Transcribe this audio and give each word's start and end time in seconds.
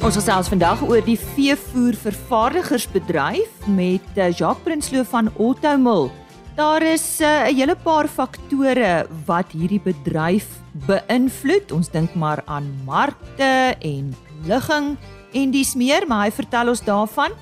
Ons 0.00 0.16
gesels 0.16 0.48
vandag 0.48 0.80
oor 0.80 1.02
die 1.04 1.18
veevoer 1.20 1.92
vervaardigersbedryf 2.00 3.66
met 3.68 4.16
eh, 4.16 4.30
Jacques 4.32 4.64
Prinsloo 4.64 5.04
van 5.04 5.28
Automil. 5.36 6.08
Daar 6.56 6.80
is 6.80 7.20
eh, 7.20 7.52
'n 7.52 7.54
hele 7.54 7.76
paar 7.76 8.08
faktore 8.08 9.06
wat 9.26 9.52
hierdie 9.52 9.80
bedryf 9.84 10.46
beïnvloed. 10.88 11.72
Ons 11.72 11.90
dink 11.92 12.14
maar 12.14 12.40
aan 12.46 12.72
markte 12.86 13.76
en 13.76 14.16
ligging 14.48 14.96
en 15.32 15.50
dis 15.50 15.74
meer, 15.74 16.06
maar 16.08 16.24
hy 16.24 16.32
vertel 16.32 16.68
ons 16.68 16.80
daarvan. 16.80 17.36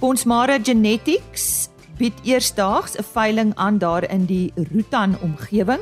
Ponsmara 0.00 0.58
Genetics 0.62 1.68
bied 1.98 2.16
eersdaags 2.24 2.96
'n 2.96 3.04
veiling 3.04 3.52
aan 3.56 3.78
daar 3.78 4.08
in 4.10 4.24
die 4.24 4.52
Rutan 4.56 5.16
omgewing. 5.20 5.80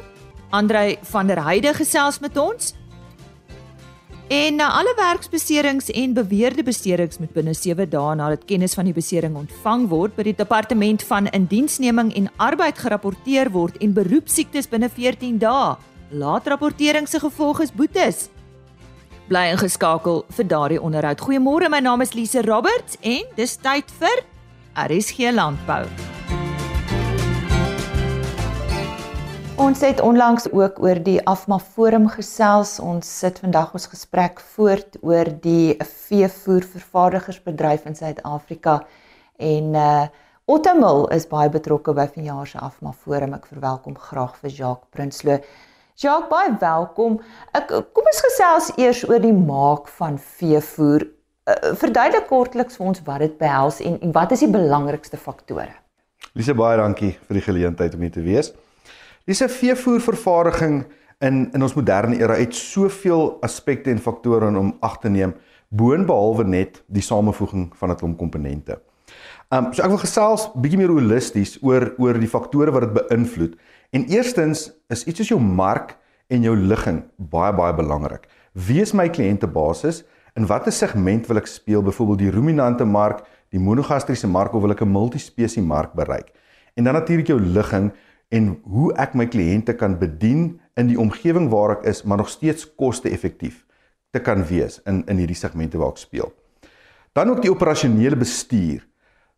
Andrei 0.51 0.99
van 1.03 1.27
der 1.27 1.45
Heide 1.45 1.75
gesels 1.75 2.19
met 2.19 2.37
ons. 2.37 2.75
En 4.29 4.57
na 4.57 4.73
alle 4.75 4.93
werksbeserings 4.97 5.91
en 5.91 6.13
beweerde 6.13 6.63
beserings 6.63 7.19
moet 7.19 7.31
binne 7.33 7.53
7 7.55 7.87
dae 7.91 8.15
nadat 8.19 8.43
kennis 8.45 8.75
van 8.75 8.89
die 8.89 8.95
besering 8.95 9.37
ontvang 9.39 9.85
word 9.87 10.17
by 10.17 10.25
die 10.27 10.35
departement 10.35 11.05
van 11.07 11.29
indiensneming 11.31 12.11
en 12.19 12.27
arbeid 12.43 12.79
gerapporteer 12.83 13.53
word 13.55 13.79
en 13.79 13.95
beroepsiektes 13.95 14.67
binne 14.73 14.91
14 14.91 15.39
dae. 15.39 15.77
Laat 16.11 16.51
rapportering 16.51 17.07
se 17.07 17.23
gevolg 17.23 17.63
is 17.69 17.71
boetes. 17.71 18.27
Bly 19.31 19.47
ingeskakel 19.55 20.25
vir 20.35 20.51
daardie 20.51 20.83
onderhoud. 20.83 21.23
Goeiemôre, 21.23 21.71
my 21.71 21.79
naam 21.79 22.03
is 22.03 22.15
Lise 22.19 22.43
Roberts 22.43 22.99
en 23.07 23.31
dis 23.39 23.57
tyd 23.63 23.95
vir 24.03 24.27
RSG 24.75 25.31
Landbou. 25.39 26.16
Ons 29.57 29.81
het 29.81 30.05
onlangs 30.05 30.51
ook 30.53 30.77
oor 30.85 30.99
die 31.01 31.17
Afma 31.25 31.57
Forum 31.59 32.11
gesels. 32.13 32.77
Ons 32.77 33.09
sit 33.19 33.39
vandag 33.41 33.73
ons 33.73 33.89
gesprek 33.89 34.37
voort 34.53 35.01
oor 35.01 35.25
die 35.41 35.81
veevoervervaardigersbedryf 35.81 37.89
in 37.89 37.97
Suid-Afrika 37.97 38.85
en 39.41 39.75
uh 39.75 40.07
Ottomil 40.47 41.11
is 41.11 41.27
baie 41.27 41.51
betrokke 41.51 41.91
by 41.91 42.07
vanjaar 42.15 42.47
se 42.47 42.55
Afma 42.63 42.93
Forum. 42.93 43.35
Ek 43.35 43.47
verwelkom 43.51 43.97
graag 43.99 44.37
vir 44.43 44.51
Jacques 44.55 44.87
Prinsloo. 44.95 45.41
Jacques, 45.99 46.31
baie 46.31 46.55
welkom. 46.61 47.19
Ek 47.57 47.67
kom 47.67 48.07
ons 48.13 48.23
gesels 48.29 48.71
eers 48.77 49.03
oor 49.09 49.19
die 49.25 49.35
maak 49.35 49.89
van 49.97 50.19
veevoer. 50.21 51.03
Uh, 51.49 51.75
verduidelik 51.81 52.29
kortliks 52.29 52.77
vir 52.79 52.87
ons 52.93 53.03
wat 53.09 53.21
dit 53.25 53.35
behels 53.41 53.81
en, 53.83 53.99
en 53.99 54.13
wat 54.15 54.31
is 54.37 54.45
die 54.45 54.53
belangrikste 54.53 55.19
faktore? 55.19 55.75
Lise, 56.39 56.55
baie 56.55 56.79
dankie 56.79 57.19
vir 57.27 57.35
die 57.41 57.47
geleentheid 57.49 57.99
om 57.99 58.07
hier 58.07 58.15
te 58.15 58.23
wees. 58.23 58.53
Dis 59.27 59.43
'n 59.43 59.49
veevoervervaardiging 59.49 60.87
in 61.19 61.51
in 61.53 61.63
ons 61.63 61.75
moderne 61.75 62.19
era 62.19 62.35
het 62.35 62.55
soveel 62.55 63.41
aspekte 63.43 63.91
en 63.91 63.99
faktore 63.99 64.47
om 64.59 64.77
ag 64.81 64.99
te 64.99 65.09
neem 65.09 65.35
boonbehalwe 65.69 66.45
net 66.45 66.85
die 66.87 67.03
samevoeging 67.03 67.73
van 67.77 67.91
'n 67.91 67.97
klomp 67.97 68.19
komponente. 68.19 68.79
Um 69.51 69.73
so 69.73 69.83
ek 69.83 69.89
wil 69.89 69.99
gesels 69.99 70.51
bietjie 70.55 70.79
meer 70.79 70.95
holisties 70.95 71.59
oor 71.63 71.95
oor 71.99 72.19
die 72.19 72.29
faktore 72.29 72.71
wat 72.71 72.83
dit 72.83 72.93
beïnvloed. 72.93 73.57
En 73.91 74.05
eerstens 74.05 74.71
is 74.89 75.05
iets 75.05 75.19
soos 75.19 75.29
jou 75.29 75.41
mark 75.41 75.99
en 76.29 76.43
jou 76.43 76.57
ligging 76.57 77.03
baie 77.17 77.53
baie 77.53 77.75
belangrik. 77.75 78.29
Wie 78.53 78.81
is 78.81 78.93
my 78.93 79.09
kliëntebasis? 79.09 80.05
In 80.37 80.47
watter 80.47 80.73
segment 80.73 81.27
wil 81.27 81.37
ek 81.37 81.47
speel? 81.47 81.83
Byvoorbeeld 81.83 82.19
die 82.19 82.31
ruminante 82.31 82.85
mark, 82.85 83.27
die 83.51 83.61
monogastriese 83.61 84.29
mark 84.29 84.55
of 84.55 84.63
wil 84.63 84.71
ek 84.71 84.83
'n 84.83 84.93
multispesie 84.93 85.63
mark 85.63 85.95
bereik? 85.95 86.33
En 86.77 86.85
dan 86.85 86.95
natuurlik 86.95 87.27
jou 87.27 87.41
ligging 87.41 87.93
en 88.29 88.57
hoe 88.65 88.93
ek 88.99 89.15
my 89.15 89.27
kliënte 89.31 89.77
kan 89.79 89.99
bedien 89.99 90.59
in 90.77 90.91
die 90.91 90.99
omgewing 91.01 91.49
waar 91.53 91.77
ek 91.79 91.87
is, 91.93 92.03
maar 92.03 92.21
nog 92.21 92.31
steeds 92.33 92.67
koste-effektief 92.75 93.65
te 94.11 94.21
kan 94.21 94.45
wees 94.49 94.81
in 94.87 95.05
in 95.07 95.21
hierdie 95.23 95.39
segmente 95.39 95.79
waar 95.79 95.95
ek 95.95 96.03
speel. 96.03 96.33
Dan 97.17 97.31
ook 97.33 97.43
die 97.43 97.51
operasionele 97.51 98.17
bestuur. 98.17 98.85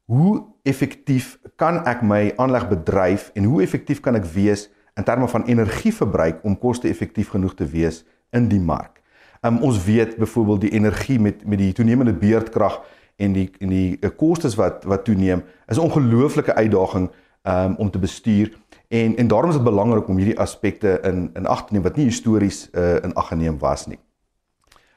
Hoe 0.08 0.44
effektief 0.64 1.36
kan 1.56 1.82
ek 1.86 2.02
my 2.02 2.32
aanleg 2.40 2.68
bedryf 2.68 3.30
en 3.34 3.44
hoe 3.44 3.62
effektief 3.62 4.00
kan 4.00 4.16
ek 4.16 4.26
wees 4.32 4.68
in 4.96 5.04
terme 5.04 5.28
van 5.28 5.44
energieverbruik 5.46 6.40
om 6.44 6.58
koste-effektief 6.58 7.34
genoeg 7.36 7.54
te 7.54 7.68
wees 7.68 8.04
in 8.32 8.48
die 8.48 8.60
mark? 8.60 9.02
Um, 9.44 9.60
ons 9.62 9.78
weet 9.84 10.16
byvoorbeeld 10.18 10.60
die 10.66 10.74
energie 10.74 11.20
met 11.20 11.44
met 11.46 11.60
die 11.60 11.72
toenemende 11.72 12.16
beurtkrag 12.16 12.80
en 13.16 13.32
die 13.32 13.46
en 13.60 13.70
die 13.70 13.98
eh, 14.00 14.10
kostes 14.16 14.56
wat 14.58 14.84
wat 14.84 15.04
toeneem 15.04 15.44
is 15.68 15.78
'n 15.78 15.86
ongelooflike 15.86 16.54
uitdaging 16.54 17.10
um, 17.42 17.74
om 17.76 17.90
te 17.90 17.98
bestuur 17.98 18.50
En 18.88 19.16
en 19.16 19.28
daarom 19.28 19.50
is 19.50 19.56
dit 19.56 19.64
belangrik 19.64 20.08
om 20.08 20.16
hierdie 20.16 20.38
aspekte 20.38 20.98
in 21.04 21.30
in 21.34 21.46
ag 21.46 21.66
te 21.66 21.72
neem 21.72 21.82
wat 21.82 21.96
nie 21.96 22.08
histories 22.08 22.68
uh, 22.72 22.96
in 23.04 23.14
ag 23.14 23.28
geneem 23.28 23.58
was 23.58 23.86
nie. 23.86 23.98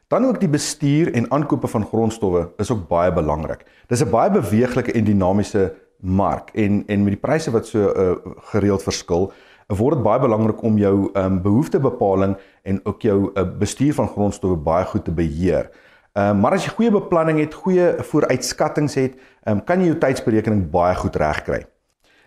Dan 0.07 0.25
ook 0.25 0.39
die 0.39 0.49
bestuur 0.49 1.13
en 1.13 1.31
aankope 1.31 1.67
van 1.67 1.85
grondstowwe 1.85 2.49
is 2.57 2.71
ook 2.71 2.87
baie 2.87 3.13
belangrik. 3.13 3.65
Dis 3.87 4.03
'n 4.03 4.09
baie 4.09 4.31
beweeglike 4.31 4.91
en 4.91 5.03
dinamiese 5.03 5.73
mark 5.99 6.49
en 6.53 6.83
en 6.87 7.03
met 7.03 7.13
die 7.13 7.21
pryse 7.21 7.51
wat 7.51 7.67
so 7.67 7.93
uh, 7.95 8.15
gereeld 8.51 8.83
verskil, 8.83 9.31
word 9.67 9.95
dit 9.95 10.03
baie 10.03 10.19
belangrik 10.19 10.61
om 10.61 10.77
jou 10.77 11.09
um, 11.13 11.41
behoeftebepaling 11.41 12.37
en 12.63 12.79
ook 12.83 13.01
jou 13.01 13.31
uh, 13.33 13.43
bestuur 13.59 13.93
van 13.93 14.07
grondstowwe 14.07 14.55
baie 14.55 14.85
goed 14.85 15.05
te 15.05 15.11
beheer. 15.11 15.69
Um, 16.13 16.39
maar 16.39 16.51
as 16.51 16.65
jy 16.65 16.73
goeie 16.75 16.91
beplanning 16.91 17.39
het, 17.39 17.53
goeie 17.53 17.93
vooruitskattinge 18.03 18.99
het, 18.99 19.19
um, 19.47 19.63
kan 19.63 19.79
jy 19.79 19.85
jou 19.85 19.97
tydsberekening 19.97 20.69
baie 20.71 20.95
goed 20.95 21.15
regkry. 21.15 21.65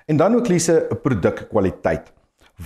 En 0.04 0.16
dan 0.16 0.34
ook 0.34 0.48
Lise 0.48 0.86
'n 0.90 1.00
produkkwaliteit. 1.00 2.12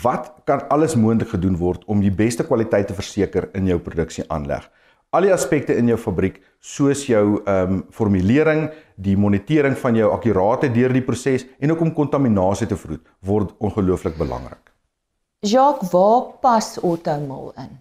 Wat 0.03 0.33
kan 0.45 0.69
alles 0.69 0.95
moontlik 0.95 1.29
gedoen 1.29 1.57
word 1.57 1.85
om 1.85 2.01
die 2.01 2.11
beste 2.11 2.45
kwaliteit 2.45 2.87
te 2.87 2.95
verseker 2.95 3.49
in 3.53 3.67
jou 3.67 3.79
produksieaanleg? 3.79 4.71
Al 5.11 5.21
die 5.21 5.33
aspekte 5.33 5.75
in 5.75 5.87
jou 5.87 5.99
fabriek, 5.99 6.43
soos 6.61 7.07
jou 7.07 7.41
ehm 7.45 7.73
um, 7.73 7.85
formulering, 7.91 8.71
die 8.97 9.17
monitering 9.17 9.79
van 9.79 9.95
jou 9.97 10.11
akkuraatheid 10.13 10.75
deur 10.75 10.93
die 10.93 11.03
proses 11.03 11.47
en 11.59 11.73
ook 11.73 11.81
om 11.81 11.93
kontaminasie 11.93 12.67
te 12.67 12.77
vroed, 12.77 13.01
word 13.21 13.55
ongelooflik 13.59 14.17
belangrik. 14.19 14.73
Jacques, 15.41 15.91
waar 15.91 16.23
pas 16.41 16.77
Automil 16.83 17.53
in? 17.57 17.79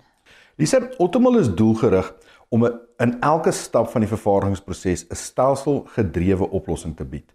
Lise, 0.56 0.96
Automil 0.98 1.38
is 1.40 1.56
doelgerig 1.56 2.14
om 2.50 2.64
in 2.98 3.22
elke 3.22 3.52
stap 3.52 3.90
van 3.90 4.02
die 4.02 4.10
vervaardigingsproses 4.10 5.06
'n 5.10 5.16
stelselgedrewe 5.16 6.50
oplossing 6.50 6.96
te 6.96 7.04
bied. 7.04 7.34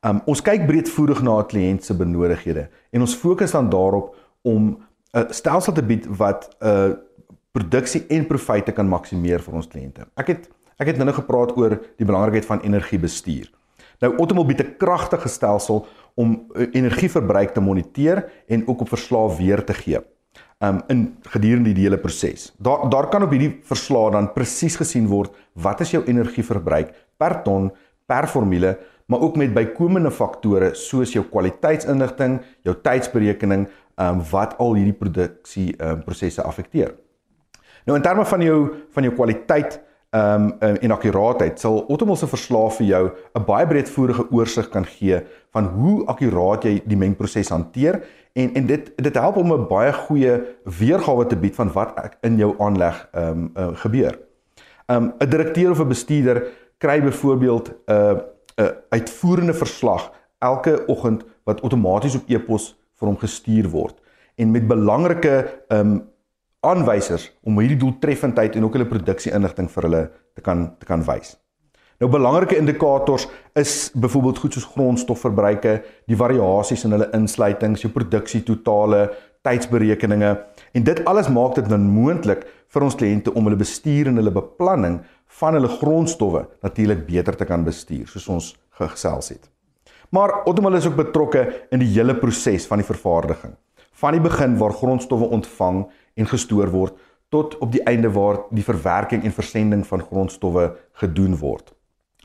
Um 0.00 0.22
ons 0.24 0.40
kyk 0.40 0.64
breedvoerig 0.64 1.20
na 1.20 1.40
'n 1.40 1.48
kliënt 1.48 1.84
se 1.84 1.94
benodighede 1.94 2.68
en 2.90 3.00
ons 3.00 3.14
fokus 3.14 3.52
dan 3.52 3.68
daarop 3.68 4.16
om 4.42 4.80
'n 5.12 5.32
stelsel 5.32 5.72
te 5.72 5.82
bied 5.82 6.06
wat 6.06 6.48
'n 6.60 6.66
uh, 6.66 6.92
produksie 7.52 8.06
en 8.08 8.26
profite 8.26 8.72
kan 8.72 8.88
maksimeer 8.88 9.40
vir 9.40 9.54
ons 9.54 9.68
kliënte. 9.68 10.06
Ek 10.16 10.26
het 10.26 10.48
ek 10.78 10.86
het 10.86 10.96
nou 10.96 11.12
gepraat 11.12 11.56
oor 11.56 11.80
die 11.96 12.06
belangrikheid 12.06 12.46
van 12.46 12.60
energiebestuur. 12.60 13.50
Nou 14.00 14.16
Automil 14.16 14.46
bied 14.46 14.60
'n 14.60 14.76
kragtige 14.78 15.28
stelsel 15.28 15.86
om 16.14 16.46
uh, 16.54 16.66
energieverbruik 16.72 17.52
te 17.52 17.60
moniteer 17.60 18.24
en 18.48 18.68
ook 18.68 18.80
op 18.80 18.88
verslae 18.88 19.36
weer 19.36 19.64
te 19.64 19.74
gee. 19.74 20.00
Um 20.60 20.80
in 20.88 21.16
gedurende 21.22 21.72
die 21.72 21.84
hele 21.84 21.98
proses. 21.98 22.54
Daar 22.58 22.88
daar 22.88 23.08
kan 23.08 23.22
op 23.22 23.30
hierdie 23.30 23.60
verslae 23.62 24.10
dan 24.10 24.32
presies 24.32 24.76
gesien 24.76 25.06
word 25.06 25.36
wat 25.52 25.80
is 25.80 25.90
jou 25.90 26.04
energieverbruik 26.04 26.94
per 27.16 27.42
ton 27.42 27.70
per 28.06 28.26
formule 28.26 28.78
maar 29.10 29.20
ook 29.26 29.36
met 29.36 29.54
bykomende 29.54 30.10
faktore 30.14 30.70
soos 30.78 31.12
jou 31.12 31.24
kwaliteitsinligting, 31.26 32.40
jou 32.62 32.76
tydsberekening, 32.82 33.66
ehm 33.98 34.20
um, 34.20 34.22
wat 34.30 34.54
al 34.62 34.74
hierdie 34.78 34.96
produksie 34.96 35.74
ehm 35.76 35.98
um, 35.98 36.04
prosesse 36.06 36.42
affekteer. 36.42 36.94
Nou 37.84 37.96
in 37.98 38.04
terme 38.04 38.24
van 38.24 38.42
jou 38.42 38.60
van 38.94 39.02
jou 39.08 39.14
kwaliteit 39.14 39.80
ehm 40.10 40.46
um, 40.60 40.76
en 40.76 40.94
akkuraatheid 40.94 41.60
sal 41.60 41.84
Automol 41.88 42.16
se 42.16 42.26
verslae 42.26 42.70
vir 42.78 42.86
jou 42.86 43.10
'n 43.34 43.44
baie 43.46 43.66
breedvoerige 43.66 44.30
oorsig 44.30 44.68
kan 44.68 44.84
gee 44.84 45.20
van 45.50 45.64
hoe 45.64 46.06
akkuraat 46.06 46.64
jy 46.64 46.82
die 46.86 46.96
mengproses 46.96 47.48
hanteer 47.48 48.02
en 48.32 48.54
en 48.54 48.66
dit 48.66 48.92
dit 48.96 49.14
help 49.14 49.36
om 49.36 49.52
'n 49.52 49.68
baie 49.68 49.92
goeie 49.92 50.40
weergawe 50.64 51.26
te 51.26 51.36
bied 51.36 51.54
van 51.54 51.72
wat 51.72 52.16
in 52.22 52.36
jou 52.36 52.54
aanleg 52.58 53.08
ehm 53.12 53.30
um, 53.30 53.50
uh, 53.56 53.68
gebeur. 53.74 54.18
Ehm 54.86 55.02
um, 55.02 55.12
'n 55.18 55.28
direkteur 55.28 55.70
of 55.70 55.80
'n 55.80 55.88
bestuurder 55.88 56.46
kry 56.78 57.02
byvoorbeeld 57.02 57.68
'n 57.86 57.92
uh, 57.92 58.18
'n 58.56 58.70
uitvoerende 58.90 59.54
verslag 59.54 60.10
elke 60.38 60.86
oggend 60.86 61.24
wat 61.44 61.60
outomaties 61.60 62.16
op 62.16 62.28
e-pos 62.28 62.76
vir 62.98 63.08
hom 63.08 63.18
gestuur 63.18 63.68
word 63.68 64.00
en 64.36 64.50
met 64.50 64.66
belangrike 64.68 65.34
um, 65.68 66.00
aanwysers 66.60 67.30
om 67.44 67.58
hierdie 67.60 67.80
doeltreffendheid 67.80 68.56
en 68.56 68.64
ook 68.64 68.76
hulle 68.76 68.88
produksie 68.88 69.32
inligting 69.32 69.70
vir 69.70 69.88
hulle 69.88 70.02
te 70.34 70.44
kan 70.44 70.66
te 70.78 70.88
kan 70.88 71.04
wys. 71.04 71.36
Nou 72.00 72.08
belangrike 72.08 72.56
indikators 72.56 73.26
is 73.60 73.90
byvoorbeeld 73.92 74.38
goed 74.38 74.54
soos 74.56 74.68
grondstofverbruike, 74.72 75.72
die 76.08 76.16
variasies 76.16 76.86
in 76.88 76.96
hulle 76.96 77.10
insluitings, 77.16 77.82
jou 77.84 77.90
produksie 77.92 78.40
totale, 78.42 79.10
tydsberekeninge 79.46 80.32
en 80.72 80.84
dit 80.84 81.04
alles 81.08 81.28
maak 81.32 81.54
dit 81.56 81.68
dan 81.68 81.86
moontlik 81.88 82.44
vir 82.70 82.86
ons 82.86 82.96
kliënte 82.96 83.32
om 83.34 83.48
hulle 83.48 83.60
bestuur 83.60 84.10
en 84.10 84.20
hulle 84.20 84.34
beplanning 84.34 85.00
van 85.40 85.56
hulle 85.56 85.70
grondstowwe 85.80 86.44
natuurlik 86.64 87.06
beter 87.06 87.36
te 87.36 87.48
kan 87.48 87.64
bestuur 87.64 88.08
soos 88.10 88.28
ons 88.28 88.52
gesels 88.80 89.32
het. 89.34 89.48
Maar 90.10 90.42
Ottomal 90.44 90.74
is 90.74 90.86
ook 90.86 90.98
betrokke 90.98 91.44
in 91.70 91.82
die 91.82 91.90
hele 91.92 92.16
proses 92.18 92.66
van 92.66 92.80
die 92.82 92.86
vervaardiging. 92.86 93.52
Van 94.00 94.16
die 94.16 94.22
begin 94.24 94.56
waar 94.58 94.74
grondstowwe 94.74 95.28
ontvang 95.36 95.84
en 96.18 96.26
gestoor 96.26 96.70
word 96.72 96.96
tot 97.30 97.54
op 97.62 97.70
die 97.72 97.82
einde 97.86 98.10
waar 98.10 98.40
die 98.50 98.64
verwerking 98.66 99.22
en 99.24 99.34
versending 99.34 99.84
van 99.86 100.02
grondstowwe 100.02 100.72
gedoen 101.02 101.36
word. 101.38 101.70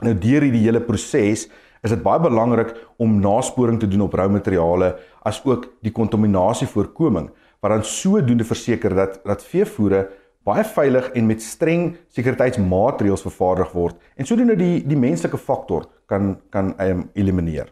Nou 0.01 0.15
deur 0.17 0.41
hierdie 0.41 0.63
hele 0.65 0.81
proses 0.81 1.45
is 1.85 1.93
dit 1.93 2.03
baie 2.03 2.21
belangrik 2.21 2.73
om 2.97 3.19
nasporing 3.21 3.79
te 3.79 3.89
doen 3.89 4.07
op 4.07 4.13
rou 4.17 4.27
materiale 4.33 4.95
as 5.25 5.41
ook 5.45 5.67
die 5.85 5.93
kontaminasie 5.93 6.67
voorkoming 6.67 7.29
wat 7.61 7.71
dan 7.71 7.85
sodoende 7.87 8.47
verseker 8.47 8.95
dat 8.97 9.19
dat 9.25 9.45
veevoere 9.45 10.05
baie 10.45 10.63
veilig 10.75 11.09
en 11.17 11.25
met 11.29 11.41
streng 11.41 11.95
sekuriteitsmaatreëls 12.13 13.25
vervaardig 13.25 13.71
word 13.73 14.01
en 14.15 14.29
sodoende 14.29 14.57
die 14.59 14.81
die 14.85 14.99
menslike 14.99 15.37
faktor 15.41 15.87
kan 16.09 16.35
kan 16.53 16.73
um, 16.81 17.07
elimineer. 17.13 17.71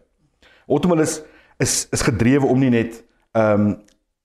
Automobil 0.68 1.06
is 1.06 1.88
is 1.92 2.06
gedrewe 2.06 2.50
om 2.50 2.60
nie 2.60 2.74
net 2.74 3.04
um 3.34 3.76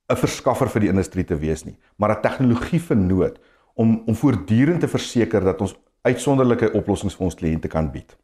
'n 0.08 0.16
verskaffer 0.16 0.68
vir 0.72 0.80
die 0.80 0.88
industrie 0.88 1.24
te 1.24 1.36
wees 1.36 1.64
nie, 1.64 1.76
maar 1.96 2.16
'n 2.16 2.22
tegnologie 2.22 2.80
vernoot 2.80 3.38
om 3.74 4.02
om 4.06 4.14
voortdurend 4.14 4.80
te 4.80 4.88
verseker 4.88 5.44
dat 5.44 5.60
ons 5.60 5.76
uitsonderlike 6.02 6.72
oplossings 6.72 7.16
vir 7.16 7.24
ons 7.24 7.34
kliënte 7.34 7.68
kan 7.68 7.90
bied. 7.90 8.16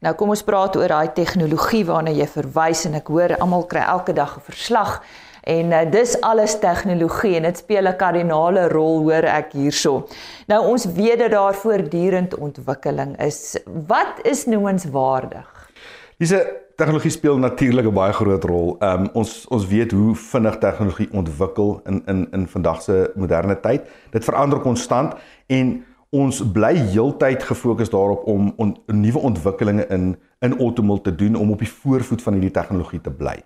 Nou 0.00 0.14
kom 0.14 0.28
ons 0.28 0.42
praat 0.42 0.76
oor 0.76 0.88
daai 0.88 1.12
tegnologie 1.12 1.84
waarna 1.84 2.10
jy 2.10 2.26
verwys 2.26 2.84
en 2.86 2.94
ek 2.94 3.08
hoor 3.08 3.36
almal 3.38 3.66
kry 3.66 3.80
elke 3.80 4.12
dag 4.12 4.36
'n 4.36 4.40
verslag 4.40 5.00
En 5.44 5.72
uh, 5.72 5.82
dis 5.90 6.20
alles 6.20 6.58
tegnologie 6.58 7.36
en 7.36 7.42
dit 7.42 7.58
speel 7.58 7.88
'n 7.88 7.96
kardinale 7.96 8.68
rol 8.68 9.02
hoor 9.02 9.24
ek 9.28 9.52
hierso. 9.52 10.06
Nou 10.46 10.66
ons 10.66 10.84
weet 10.84 11.18
dat 11.18 11.30
daar 11.30 11.54
voortdurend 11.54 12.34
ontwikkeling 12.34 13.20
is. 13.20 13.58
Wat 13.86 14.20
is 14.22 14.46
noemenswaardig? 14.46 15.70
Dis 16.16 16.32
tegnologie 16.76 17.10
speel 17.10 17.38
natuurlik 17.38 17.86
'n 17.86 17.92
baie 17.92 18.12
groot 18.12 18.44
rol. 18.44 18.76
Ehm 18.78 19.00
um, 19.00 19.08
ons 19.12 19.46
ons 19.48 19.66
weet 19.66 19.90
hoe 19.90 20.14
vinnig 20.14 20.58
tegnologie 20.58 21.08
ontwikkel 21.12 21.80
in 21.84 22.02
in 22.06 22.28
in 22.32 22.48
vandag 22.48 22.82
se 22.82 23.10
moderne 23.14 23.60
tyd. 23.60 23.82
Dit 24.10 24.24
verander 24.24 24.60
konstant 24.60 25.14
en 25.46 25.84
ons 26.14 26.42
bly 26.54 26.74
heeltyd 26.94 27.42
gefokus 27.42 27.90
daarop 27.90 28.26
om 28.30 28.52
on, 28.62 28.76
nuwe 28.86 29.18
ontwikkelinge 29.18 29.88
in 29.90 30.14
in 30.44 30.58
automobiel 30.60 31.00
te 31.00 31.14
doen 31.14 31.34
om 31.40 31.50
op 31.50 31.58
die 31.58 31.70
voorvoet 31.70 32.22
van 32.22 32.36
hierdie 32.36 32.52
tegnologie 32.52 33.00
te 33.00 33.10
bly. 33.10 33.38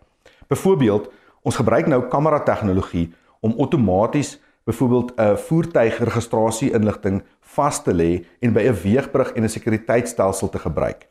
Byvoorbeeld 0.49 1.09
Ons 1.49 1.56
gebruik 1.56 1.87
nou 1.88 2.03
kamera 2.12 2.41
tegnologie 2.44 3.09
om 3.41 3.55
outomaties 3.62 4.37
byvoorbeeld 4.69 5.12
'n 5.17 5.37
voertuigregistrasie 5.37 6.73
inligting 6.73 7.23
vas 7.41 7.82
te 7.82 7.93
lê 7.94 8.25
en 8.41 8.53
by 8.53 8.62
'n 8.69 8.81
weegbrug 8.82 9.32
en 9.32 9.43
'n 9.44 9.49
sekuriteitstelsel 9.49 10.49
te 10.49 10.59
gebruik. 10.59 11.06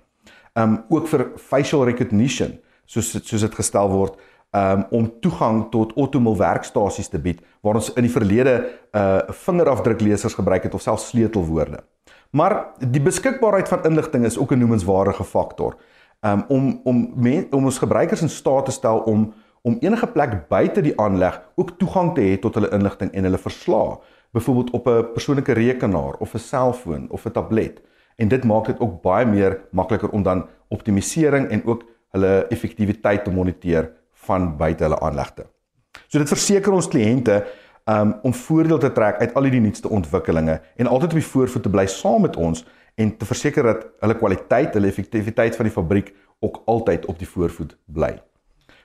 Um 0.53 0.83
ook 0.89 1.07
vir 1.07 1.31
facial 1.35 1.85
recognition 1.85 2.59
soos 2.85 3.11
soos 3.11 3.41
dit 3.41 3.55
gestel 3.55 3.89
word 3.89 4.19
um 4.55 4.85
om 4.89 5.19
toegang 5.19 5.69
tot 5.71 5.93
outomobiel 5.95 6.39
werkstasies 6.39 7.07
te 7.07 7.19
bied 7.19 7.41
waar 7.61 7.75
ons 7.75 7.89
in 7.93 8.05
die 8.05 8.11
verlede 8.11 8.53
uh, 8.95 9.19
vingerafdruklesers 9.43 10.33
gebruik 10.33 10.63
het 10.63 10.73
of 10.73 10.81
selfs 10.81 11.09
sleutelwoorde. 11.09 11.83
Maar 12.31 12.65
die 12.79 13.01
beskikbaarheid 13.01 13.67
van 13.67 13.83
inligting 13.83 14.25
is 14.25 14.37
ook 14.37 14.51
'n 14.51 14.59
noemenswaardige 14.59 15.23
faktor. 15.23 15.75
Um 16.21 16.43
om 16.47 16.81
om 16.83 17.11
men, 17.15 17.47
om 17.51 17.65
ons 17.65 17.77
gebruikers 17.77 18.21
in 18.21 18.29
staat 18.29 18.65
te 18.65 18.71
stel 18.71 18.99
om 18.99 19.33
om 19.61 19.77
enige 19.79 20.07
plek 20.07 20.47
buite 20.47 20.81
die 20.81 20.99
aanleg 20.99 21.41
ook 21.55 21.77
toegang 21.77 22.13
te 22.15 22.21
hê 22.21 22.39
tot 22.39 22.55
hulle 22.55 22.69
inligting 22.71 23.11
en 23.11 23.23
hulle 23.23 23.37
verslae, 23.37 23.97
byvoorbeeld 24.31 24.69
op 24.71 24.87
'n 24.87 25.11
persoonlike 25.13 25.51
rekenaar 25.51 26.13
of 26.19 26.33
'n 26.33 26.37
selfoon 26.39 27.09
of 27.09 27.25
'n 27.25 27.31
tablet. 27.31 27.81
En 28.15 28.27
dit 28.27 28.43
maak 28.43 28.65
dit 28.65 28.79
ook 28.79 29.01
baie 29.01 29.25
meer 29.25 29.61
makliker 29.71 30.09
om 30.09 30.23
dan 30.23 30.45
optimalisering 30.67 31.49
en 31.49 31.65
ook 31.65 31.83
hulle 32.11 32.45
effektiwiteit 32.49 33.23
te 33.23 33.31
moniteer 33.31 33.91
van 34.27 34.51
buite 34.59 34.85
hulle 34.85 34.99
aanlegte. 34.99 35.47
So 36.07 36.19
dit 36.21 36.29
verseker 36.29 36.75
ons 36.75 36.89
kliënte 36.91 37.41
um, 37.89 38.13
om 38.27 38.33
voordeel 38.33 38.79
te 38.83 38.91
trek 38.91 39.21
uit 39.23 39.33
al 39.33 39.49
die 39.49 39.63
nuutste 39.63 39.89
ontwikkelinge 39.89 40.59
en 40.75 40.87
altyd 40.87 41.15
op 41.15 41.21
die 41.21 41.29
voorvoet 41.31 41.65
te 41.65 41.73
bly 41.73 41.87
saam 41.91 42.27
met 42.27 42.35
ons 42.35 42.65
en 42.97 43.13
te 43.17 43.25
verseker 43.29 43.63
dat 43.63 43.85
hulle 44.01 44.17
kwaliteit, 44.17 44.73
hulle 44.73 44.89
effektiwiteit 44.89 45.55
van 45.55 45.69
die 45.69 45.73
fabriek 45.73 46.13
ook 46.39 46.61
altyd 46.65 47.05
op 47.05 47.19
die 47.19 47.29
voorvoet 47.29 47.75
bly. 47.85 48.15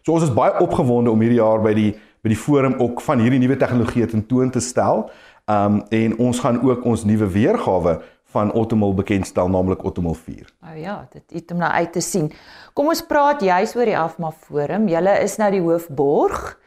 So 0.02 0.14
ons 0.16 0.26
is 0.26 0.34
baie 0.34 0.58
opgewonde 0.60 1.12
om 1.12 1.20
hierdie 1.22 1.40
jaar 1.40 1.62
by 1.64 1.74
die 1.78 1.92
by 2.22 2.30
die 2.30 2.38
forum 2.38 2.76
ook 2.78 3.00
van 3.02 3.18
hierdie 3.18 3.40
nuwe 3.42 3.56
tegnologie 3.58 4.06
tentoon 4.06 4.52
te 4.54 4.60
stel. 4.62 5.08
Um 5.50 5.80
en 5.90 6.12
ons 6.22 6.38
gaan 6.38 6.60
ook 6.62 6.84
ons 6.86 7.02
nuwe 7.04 7.26
weergawe 7.34 7.96
van 8.32 8.52
Automol 8.52 8.94
bekendstel 8.94 9.48
naamlik 9.52 9.84
Automol 9.86 10.14
4. 10.14 10.48
Nou 10.64 10.76
ja, 10.80 10.96
dit 11.12 11.38
het 11.38 11.52
om 11.52 11.60
na 11.62 11.72
uit 11.72 11.92
te 11.92 12.00
sien. 12.00 12.32
Kom 12.72 12.88
ons 12.92 13.04
praat 13.06 13.42
juis 13.44 13.76
oor 13.76 13.88
die 13.88 13.98
Afma 13.98 14.32
forum. 14.32 14.88
Julle 14.88 15.18
is 15.22 15.36
nou 15.40 15.50
die 15.52 15.62
hoofborg 15.62 16.58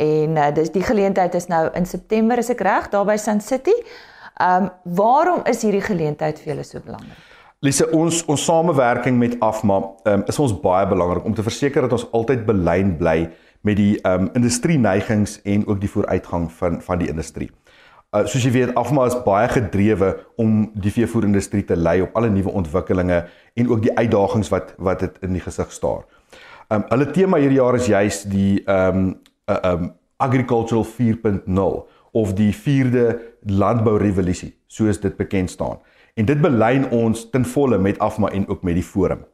en 0.00 0.36
uh, 0.36 0.48
dis 0.54 0.72
die 0.74 0.82
geleentheid 0.82 1.34
is 1.34 1.46
nou 1.48 1.68
in 1.78 1.86
September 1.86 2.40
as 2.42 2.50
ek 2.52 2.64
reg 2.66 2.90
daar 2.92 3.06
by 3.08 3.16
Sun 3.20 3.40
City. 3.40 3.76
Um 4.42 4.70
waarom 4.98 5.44
is 5.46 5.62
hierdie 5.62 5.84
geleentheid 5.84 6.40
vir 6.42 6.54
julle 6.54 6.66
so 6.66 6.82
belangrik? 6.82 7.20
Lise, 7.64 7.86
ons 7.96 8.24
ons 8.28 8.44
samewerking 8.44 9.16
met 9.16 9.36
Afma 9.40 9.78
um, 10.10 10.24
is 10.28 10.38
ons 10.42 10.52
baie 10.60 10.84
belangrik 10.90 11.24
om 11.24 11.34
te 11.34 11.44
verseker 11.46 11.86
dat 11.86 11.94
ons 11.96 12.08
altyd 12.12 12.42
belyn 12.48 12.96
bly 12.98 13.30
met 13.64 13.78
die 13.78 13.94
um 14.04 14.26
industrie 14.36 14.76
neigings 14.78 15.38
en 15.48 15.62
ook 15.70 15.80
die 15.80 15.88
vooruitgang 15.88 16.50
van 16.58 16.80
van 16.84 17.00
die 17.00 17.08
industrie. 17.08 17.48
Uh, 18.14 18.28
soos 18.30 18.44
jy 18.46 18.52
weet, 18.54 18.76
Afma 18.78 19.08
is 19.10 19.16
baie 19.24 19.48
gedrewe 19.50 20.12
om 20.38 20.68
die 20.78 20.92
veevoerindustrie 20.94 21.64
te 21.66 21.74
lei 21.74 21.96
op 22.04 22.14
alle 22.14 22.28
nuwe 22.30 22.52
ontwikkelinge 22.60 23.24
en 23.58 23.70
ook 23.72 23.80
die 23.82 23.94
uitdagings 23.96 24.52
wat 24.52 24.70
wat 24.78 25.00
dit 25.02 25.16
in 25.26 25.34
die 25.34 25.42
gesig 25.42 25.72
staar. 25.74 26.04
Um 26.70 26.84
hulle 26.92 27.08
tema 27.10 27.40
hierdie 27.42 27.58
jaar 27.58 27.74
is 27.74 27.88
juis 27.90 28.20
die 28.30 28.62
um 28.70 29.08
uh, 29.50 29.58
um 29.72 29.88
agricultural 30.22 30.86
4.0 30.86 31.80
of 32.14 32.36
die 32.38 32.52
4de 32.54 33.18
landbou 33.50 33.96
revolusie, 33.98 34.52
soos 34.70 35.02
dit 35.02 35.16
bekend 35.18 35.50
staan. 35.50 35.82
En 36.14 36.30
dit 36.30 36.38
belyn 36.38 36.86
ons 36.94 37.26
ten 37.34 37.42
volle 37.44 37.82
met 37.82 37.98
Afma 37.98 38.30
en 38.30 38.46
ook 38.46 38.62
met 38.62 38.78
die 38.78 38.86
forum. 38.86 39.26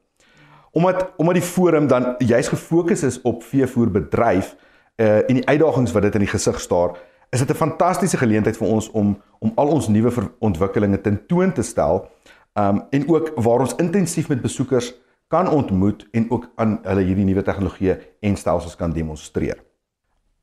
Omdat 0.72 1.12
omdat 1.20 1.36
die 1.42 1.44
forum 1.44 1.86
dan 1.86 2.14
juis 2.18 2.48
gefokus 2.48 3.04
is 3.04 3.20
op 3.28 3.44
veevoerbedryf 3.44 4.56
uh 4.96 5.20
en 5.28 5.44
die 5.44 5.46
uitdagings 5.46 5.92
wat 5.92 6.08
dit 6.08 6.16
in 6.16 6.24
die 6.24 6.32
gesig 6.32 6.60
staar, 6.60 6.96
is 7.30 7.38
dit 7.38 7.50
'n 7.50 7.54
fantastiese 7.54 8.16
geleentheid 8.16 8.56
vir 8.56 8.68
ons 8.68 8.90
om 8.90 9.18
om 9.38 9.52
al 9.54 9.68
ons 9.68 9.88
nuwe 9.88 10.10
ontwikkelinge 10.38 11.00
tentoon 11.00 11.52
te 11.52 11.62
stel. 11.62 12.08
Um 12.54 12.82
en 12.90 13.08
ook 13.08 13.32
waar 13.36 13.60
ons 13.60 13.74
intensief 13.76 14.28
met 14.28 14.42
besoekers 14.42 14.94
kan 15.28 15.48
ontmoet 15.48 16.08
en 16.10 16.30
ook 16.30 16.50
aan 16.56 16.78
hulle 16.82 17.02
hierdie 17.02 17.24
nuwe 17.24 17.42
tegnologieë 17.42 17.98
en 18.20 18.36
stelsels 18.36 18.76
kan 18.76 18.92
demonstreer. 18.92 19.62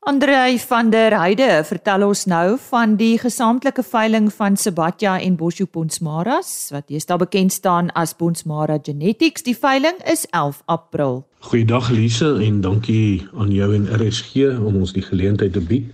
Andrei 0.00 0.58
van 0.58 0.90
der 0.90 1.20
Heide 1.20 1.60
vertel 1.64 2.06
ons 2.06 2.24
nou 2.24 2.58
van 2.70 2.96
die 2.96 3.18
gesamentlike 3.20 3.82
veiling 3.84 4.32
van 4.32 4.56
Sabatya 4.56 5.20
en 5.20 5.36
Bosho 5.36 5.68
Ponsmaras 5.68 6.70
wat 6.72 6.88
deesdae 6.88 7.20
bekend 7.20 7.52
staan 7.52 7.92
as 7.92 8.16
Ponsmara 8.16 8.80
Genetics. 8.80 9.44
Die 9.44 9.56
veiling 9.56 10.00
is 10.08 10.24
11 10.32 10.62
April. 10.64 11.28
Goeiedag 11.52 11.92
Lise 11.92 12.40
en 12.40 12.64
dankie 12.64 13.28
aan 13.36 13.52
jou 13.52 13.76
en 13.76 13.84
RSG 14.00 14.56
om 14.56 14.80
ons 14.80 14.96
die 14.96 15.04
geleentheid 15.04 15.52
te 15.52 15.60
bied 15.60 15.92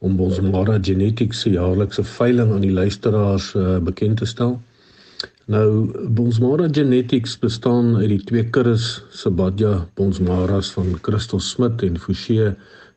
om 0.00 0.16
Ponsmara 0.16 0.80
Genetics 0.80 1.44
se 1.44 1.52
jaarlikse 1.60 2.08
veiling 2.16 2.56
aan 2.56 2.64
die 2.64 2.72
luisteraars 2.72 3.52
uh, 3.52 3.84
bekend 3.84 4.24
te 4.24 4.26
stel. 4.32 4.56
Nou 5.46 5.90
Bonsmara 6.08 6.68
Genetics 6.70 7.38
bestaan 7.38 7.96
uit 7.96 8.08
die 8.08 8.24
twee 8.24 8.44
kuddes 8.50 9.02
Sabadja 9.10 9.88
Bonsmaras 9.94 10.70
van 10.72 10.94
Christel 11.02 11.40
Smit 11.40 11.82
en 11.82 11.98
Forsie 11.98 12.52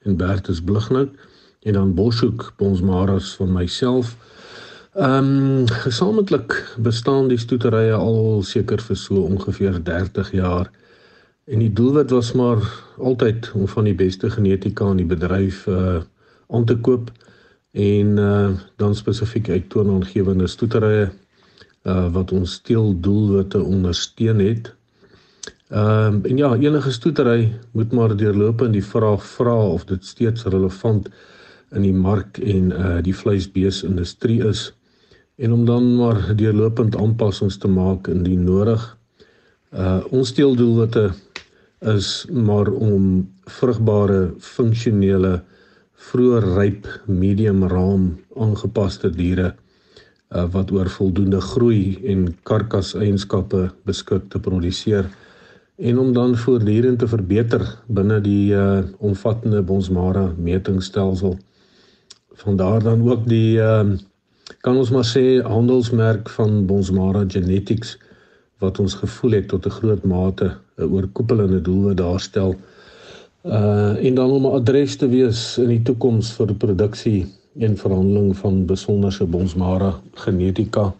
en 0.05 0.17
Bertus 0.17 0.61
Blighnout 0.61 1.09
en 1.65 1.73
dan 1.73 1.93
Boshoek 1.93 2.53
Bonsmaras 2.57 3.33
van 3.35 3.51
myself. 3.53 4.15
Ehm 4.93 5.31
um, 5.59 5.67
gesamentlik 5.67 6.75
bestaan 6.77 7.27
die 7.27 7.37
stoeterye 7.37 7.93
al 7.93 8.43
seker 8.43 8.79
vir 8.81 8.95
so 8.95 9.25
ongeveer 9.25 9.81
30 9.83 10.31
jaar. 10.31 10.71
En 11.45 11.59
die 11.59 11.73
doelwit 11.73 12.09
was 12.09 12.31
maar 12.31 12.63
altyd 12.97 13.51
om 13.53 13.67
van 13.67 13.83
die 13.83 13.95
beste 13.95 14.29
genetika 14.29 14.87
in 14.89 15.01
die 15.03 15.11
bedryf 15.15 15.65
uh 15.67 16.01
aan 16.47 16.65
te 16.65 16.77
koop 16.77 17.11
en 17.71 18.17
uh 18.17 18.49
dan 18.77 18.95
spesifiek 18.95 19.49
uit 19.49 19.69
toonaangewende 19.69 20.47
stoeterye 20.47 21.09
uh 21.85 22.07
wat 22.13 22.31
ons 22.31 22.59
teeldoelwitte 22.65 23.61
ondersteun 23.63 24.39
het. 24.39 24.73
Ehm 25.69 26.15
um, 26.15 26.19
en 26.25 26.37
ja, 26.37 26.55
enige 26.55 26.91
stoetery 26.91 27.53
moet 27.71 27.91
maar 27.91 28.15
deurlopend 28.17 28.73
die 28.73 28.85
vraag 28.85 29.25
vra 29.25 29.55
of 29.67 29.85
dit 29.85 30.05
steeds 30.05 30.45
relevant 30.45 31.09
in 31.71 31.81
die 31.81 31.93
mark 31.93 32.37
en 32.37 32.71
uh 32.71 32.97
die 33.03 33.15
vleisbeesindustrie 33.15 34.43
is 34.47 34.71
en 35.35 35.51
om 35.51 35.65
dan 35.65 35.95
maar 35.95 36.35
deurlopend 36.35 36.95
aanpassings 36.95 37.57
te 37.57 37.67
maak 37.67 38.07
indien 38.07 38.43
nodig. 38.43 38.97
Uh 39.73 39.99
ons 40.09 40.31
teeldoelwitte 40.31 41.11
is 41.79 42.25
maar 42.31 42.71
om 42.71 43.27
vrugbare 43.57 44.33
funksionele 44.39 45.41
vroeë 46.09 46.39
ryp 46.55 46.87
medium 47.05 47.63
raam 47.67 48.07
aangepaste 48.35 49.09
diere 49.09 49.53
uh, 50.31 50.45
wat 50.51 50.71
oor 50.71 50.89
voldoende 50.89 51.41
groei 51.41 51.99
en 52.03 52.27
karkas 52.43 52.93
eienskappe 52.95 53.69
beskik 53.85 54.29
te 54.29 54.39
produseer 54.39 55.09
en 55.75 55.99
om 55.99 56.13
dan 56.13 56.35
voortdurend 56.39 56.99
te 56.99 57.07
verbeter 57.07 57.65
binne 57.87 58.21
die 58.23 58.53
uh, 58.55 58.83
omvattende 59.03 59.61
Bonsmara 59.61 60.29
metingstelsel. 60.37 61.35
Vandaar 62.39 62.83
dan 62.83 63.03
ook 63.09 63.27
die 63.27 63.59
uh, 63.59 63.83
kan 64.63 64.77
ons 64.77 64.91
maar 64.91 65.07
sê 65.07 65.41
handelsmerk 65.43 66.29
van 66.29 66.65
Bonsmara 66.65 67.25
Genetics 67.27 67.97
wat 68.63 68.79
ons 68.79 68.95
gevoel 68.95 69.31
het 69.39 69.47
tot 69.51 69.65
'n 69.65 69.77
groot 69.79 70.03
mate 70.03 70.55
'n 70.77 70.83
oorkoepelende 70.83 71.61
doelwit 71.61 71.97
daarstel. 71.97 72.55
Uh 73.43 74.05
en 74.05 74.15
dan 74.15 74.31
om 74.31 74.45
'n 74.45 74.55
adres 74.59 74.95
te 74.95 75.07
wees 75.07 75.57
in 75.57 75.67
die 75.67 75.81
toekoms 75.81 76.31
vir 76.33 76.55
produksie 76.55 77.25
en 77.59 77.77
verhandeling 77.77 78.35
van 78.37 78.65
besonderse 78.65 79.25
Bonsmara 79.25 79.93
genetika. 80.13 80.91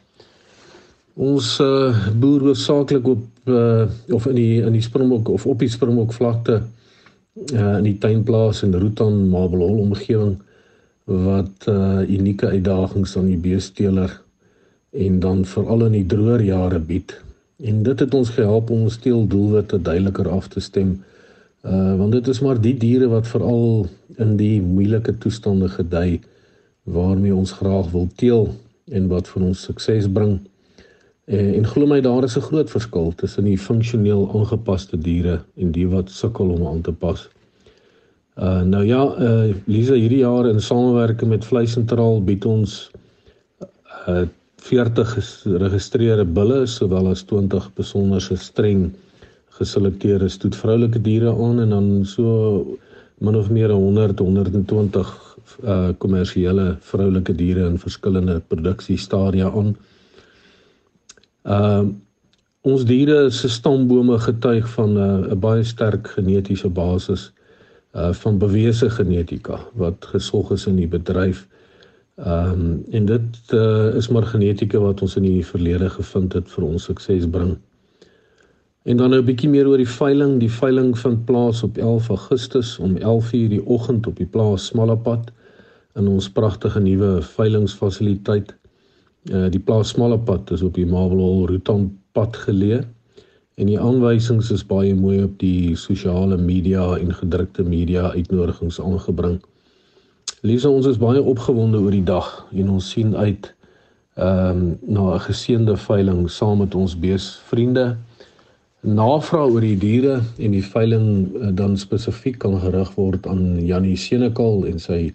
Ons 1.15 1.59
uh 1.63 2.07
boer 2.19 2.49
hoofsaaklik 2.49 3.07
op 3.07 3.23
uh 3.51 3.87
of 4.11 4.27
in 4.27 4.35
die 4.35 4.61
in 4.63 4.75
die 4.75 4.83
Springbok 4.83 5.29
of 5.29 5.45
op 5.45 5.59
die 5.59 5.71
Springbok 5.71 6.13
vlakte 6.13 6.61
uh 7.53 7.77
in 7.77 7.87
die 7.87 7.97
tuinplaas 7.99 8.63
in 8.63 8.75
Rutan 8.75 9.27
Mabelhol 9.29 9.79
omgewing 9.83 10.37
wat 11.05 11.67
uh 11.71 12.03
unieke 12.07 12.47
uitdagings 12.47 13.17
aan 13.17 13.27
die 13.31 13.39
beesteler 13.39 14.21
en 14.91 15.19
dan 15.19 15.45
veral 15.45 15.85
in 15.85 15.99
die 15.99 16.05
droër 16.07 16.41
jare 16.41 16.79
bied. 16.79 17.15
En 17.63 17.83
dit 17.83 17.99
het 17.99 18.13
ons 18.13 18.29
gehelp 18.29 18.69
om 18.69 18.87
ons 18.87 18.97
teeldoelwitte 18.97 19.81
duideliker 19.81 20.29
af 20.29 20.47
te 20.47 20.59
stem. 20.59 21.03
Uh 21.63 21.95
want 21.99 22.11
dit 22.11 22.27
is 22.27 22.39
maar 22.39 22.61
die 22.61 22.77
diere 22.77 23.07
wat 23.11 23.27
veral 23.27 23.87
in 24.17 24.37
die 24.39 24.61
moeilike 24.61 25.17
toestande 25.17 25.69
gedei 25.69 26.21
waarmee 26.85 27.35
ons 27.35 27.51
graag 27.51 27.89
wil 27.91 28.07
teel 28.15 28.49
en 28.93 29.07
wat 29.09 29.27
vir 29.27 29.47
ons 29.49 29.61
sukses 29.67 30.07
bring. 30.11 30.37
En, 31.25 31.53
en 31.59 31.65
glo 31.67 31.89
my 31.89 32.01
daar 32.05 32.23
is 32.23 32.37
'n 32.37 32.47
groot 32.49 32.69
verskil 32.69 33.13
tussen 33.15 33.43
die 33.49 33.57
funksioneel 33.57 34.29
aangepaste 34.33 34.97
diere 34.97 35.41
en 35.57 35.71
die 35.71 35.87
wat 35.87 36.09
sukkel 36.09 36.49
om 36.49 36.67
aan 36.67 36.81
te 36.81 36.91
pas. 36.91 37.29
Uh 38.37 38.61
nou 38.61 38.83
ja, 38.85 39.01
uh 39.19 39.53
Lisa 39.65 39.93
hierdie 39.93 40.23
jaar 40.27 40.47
in 40.47 40.61
samewerking 40.61 41.29
met 41.29 41.45
Vleisentraal 41.45 42.21
bied 42.23 42.45
ons 42.45 42.91
uh 44.07 44.27
40 44.65 45.09
geregistreerde 45.43 46.25
bulle 46.25 46.65
sowel 46.65 47.07
as 47.07 47.23
20 47.23 47.73
besonderse 47.73 48.35
streng 48.35 48.93
geselekteerde 49.57 50.29
stoetvroulike 50.29 51.01
diere 51.01 51.31
aan 51.31 51.59
en 51.59 51.69
dan 51.69 52.05
so 52.05 52.77
min 53.17 53.35
of 53.35 53.49
meer 53.49 53.71
100 53.71 54.19
120 54.19 55.24
uh 55.63 55.89
kommersiële 55.97 56.77
vroulike 56.79 57.35
diere 57.35 57.67
in 57.69 57.77
verskillende 57.79 58.39
produksiestadia 58.47 59.51
aan. 59.51 59.75
Uh 61.43 61.85
ons 62.65 62.81
diere 62.85 63.29
se 63.29 63.49
stambome 63.49 64.17
getuig 64.19 64.69
van 64.73 64.97
uh, 64.97 65.31
'n 65.33 65.39
baie 65.39 65.63
sterk 65.63 66.07
genetiese 66.07 66.69
basis 66.69 67.31
uh 67.93 68.13
van 68.13 68.37
bewese 68.37 68.89
genetika 68.89 69.59
wat 69.73 70.05
gesog 70.05 70.51
is 70.51 70.65
in 70.65 70.75
die 70.75 70.87
bedryf. 70.87 71.47
Ehm 72.15 72.51
um, 72.51 72.83
en 72.91 73.05
dit 73.05 73.53
uh 73.53 73.95
is 73.95 74.07
maar 74.07 74.25
genetika 74.25 74.79
wat 74.79 75.01
ons 75.01 75.15
in 75.15 75.23
die 75.23 75.45
verlede 75.45 75.89
gevind 75.89 76.33
het 76.33 76.51
vir 76.51 76.63
ons 76.63 76.83
sukses 76.83 77.29
bring. 77.29 77.57
En 78.85 78.97
dan 78.97 79.09
nou 79.09 79.21
'n 79.21 79.25
bietjie 79.25 79.49
meer 79.49 79.67
oor 79.67 79.81
die 79.81 79.89
veiling. 79.89 80.39
Die 80.39 80.51
veiling 80.51 80.93
vind 80.97 81.25
plaas 81.25 81.63
op 81.63 81.77
11 81.77 82.09
Augustus 82.09 82.77
om 82.79 82.97
11:00 82.97 83.49
die 83.49 83.65
oggend 83.65 84.07
op 84.07 84.17
die 84.17 84.29
plaas 84.29 84.65
Smallapad 84.65 85.31
in 85.95 86.07
ons 86.07 86.29
pragtige 86.29 86.79
nuwe 86.79 87.21
veilingsfasiliteit. 87.21 88.55
Uh 89.31 89.49
die 89.49 89.59
plaas 89.59 89.89
Smallapad 89.89 90.51
is 90.51 90.61
op 90.61 90.73
die 90.73 90.85
Marble 90.85 91.21
Hall 91.21 91.45
Rutan 91.45 91.97
pad 92.11 92.37
geleë 92.37 92.85
En 93.55 93.69
die 93.71 93.77
aanwysings 93.79 94.49
is 94.51 94.65
baie 94.67 94.91
mooi 94.99 95.21
op 95.23 95.37
die 95.39 95.75
sosiale 95.79 96.35
media 96.37 96.89
en 96.99 97.13
gedrukte 97.15 97.63
media 97.63 98.09
uitnodigings 98.11 98.81
aangebring. 98.83 99.37
Lisa, 100.43 100.67
ons 100.67 100.89
is 100.89 100.99
baie 100.99 101.21
opgewonde 101.23 101.79
oor 101.79 101.95
die 101.95 102.03
dag 102.03 102.27
en 102.51 102.73
ons 102.73 102.89
sien 102.91 103.15
uit 103.15 103.53
ehm 104.15 104.59
um, 104.59 104.59
na 104.95 105.05
'n 105.13 105.23
geseënde 105.27 105.77
veiling 105.77 106.27
saam 106.31 106.59
met 106.63 106.75
ons 106.75 106.99
beesvriende. 106.99 107.95
Navraag 108.85 109.51
oor 109.51 109.65
die 109.65 109.77
diere 109.81 110.19
en 110.37 110.53
die 110.53 110.63
veiling 110.63 111.09
uh, 111.35 111.51
dan 111.57 111.77
spesifiek 111.81 112.39
kan 112.43 112.59
gerig 112.61 112.93
word 112.95 113.27
aan 113.27 113.59
Janie 113.65 113.97
Senekal 113.97 114.65
en 114.69 114.79
sy 114.79 115.11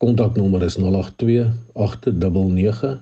kontaknommer 0.00 0.62
is 0.64 0.78
082 0.78 1.50
899 1.74 2.98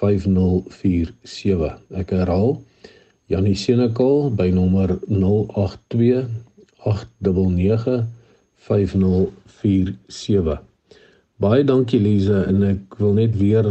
5047. 0.00 1.78
Ek 1.98 2.14
herhaal 2.16 2.54
082 2.56 2.68
Janie 3.30 3.54
Senekal 3.54 4.32
by 4.34 4.48
nommer 4.50 4.96
082 5.06 6.24
899 6.82 8.08
5047. 8.66 10.56
Baie 11.40 11.62
dankie 11.64 12.00
Lize 12.02 12.40
en 12.50 12.64
ek 12.72 12.98
wil 12.98 13.14
net 13.20 13.36
weer 13.38 13.68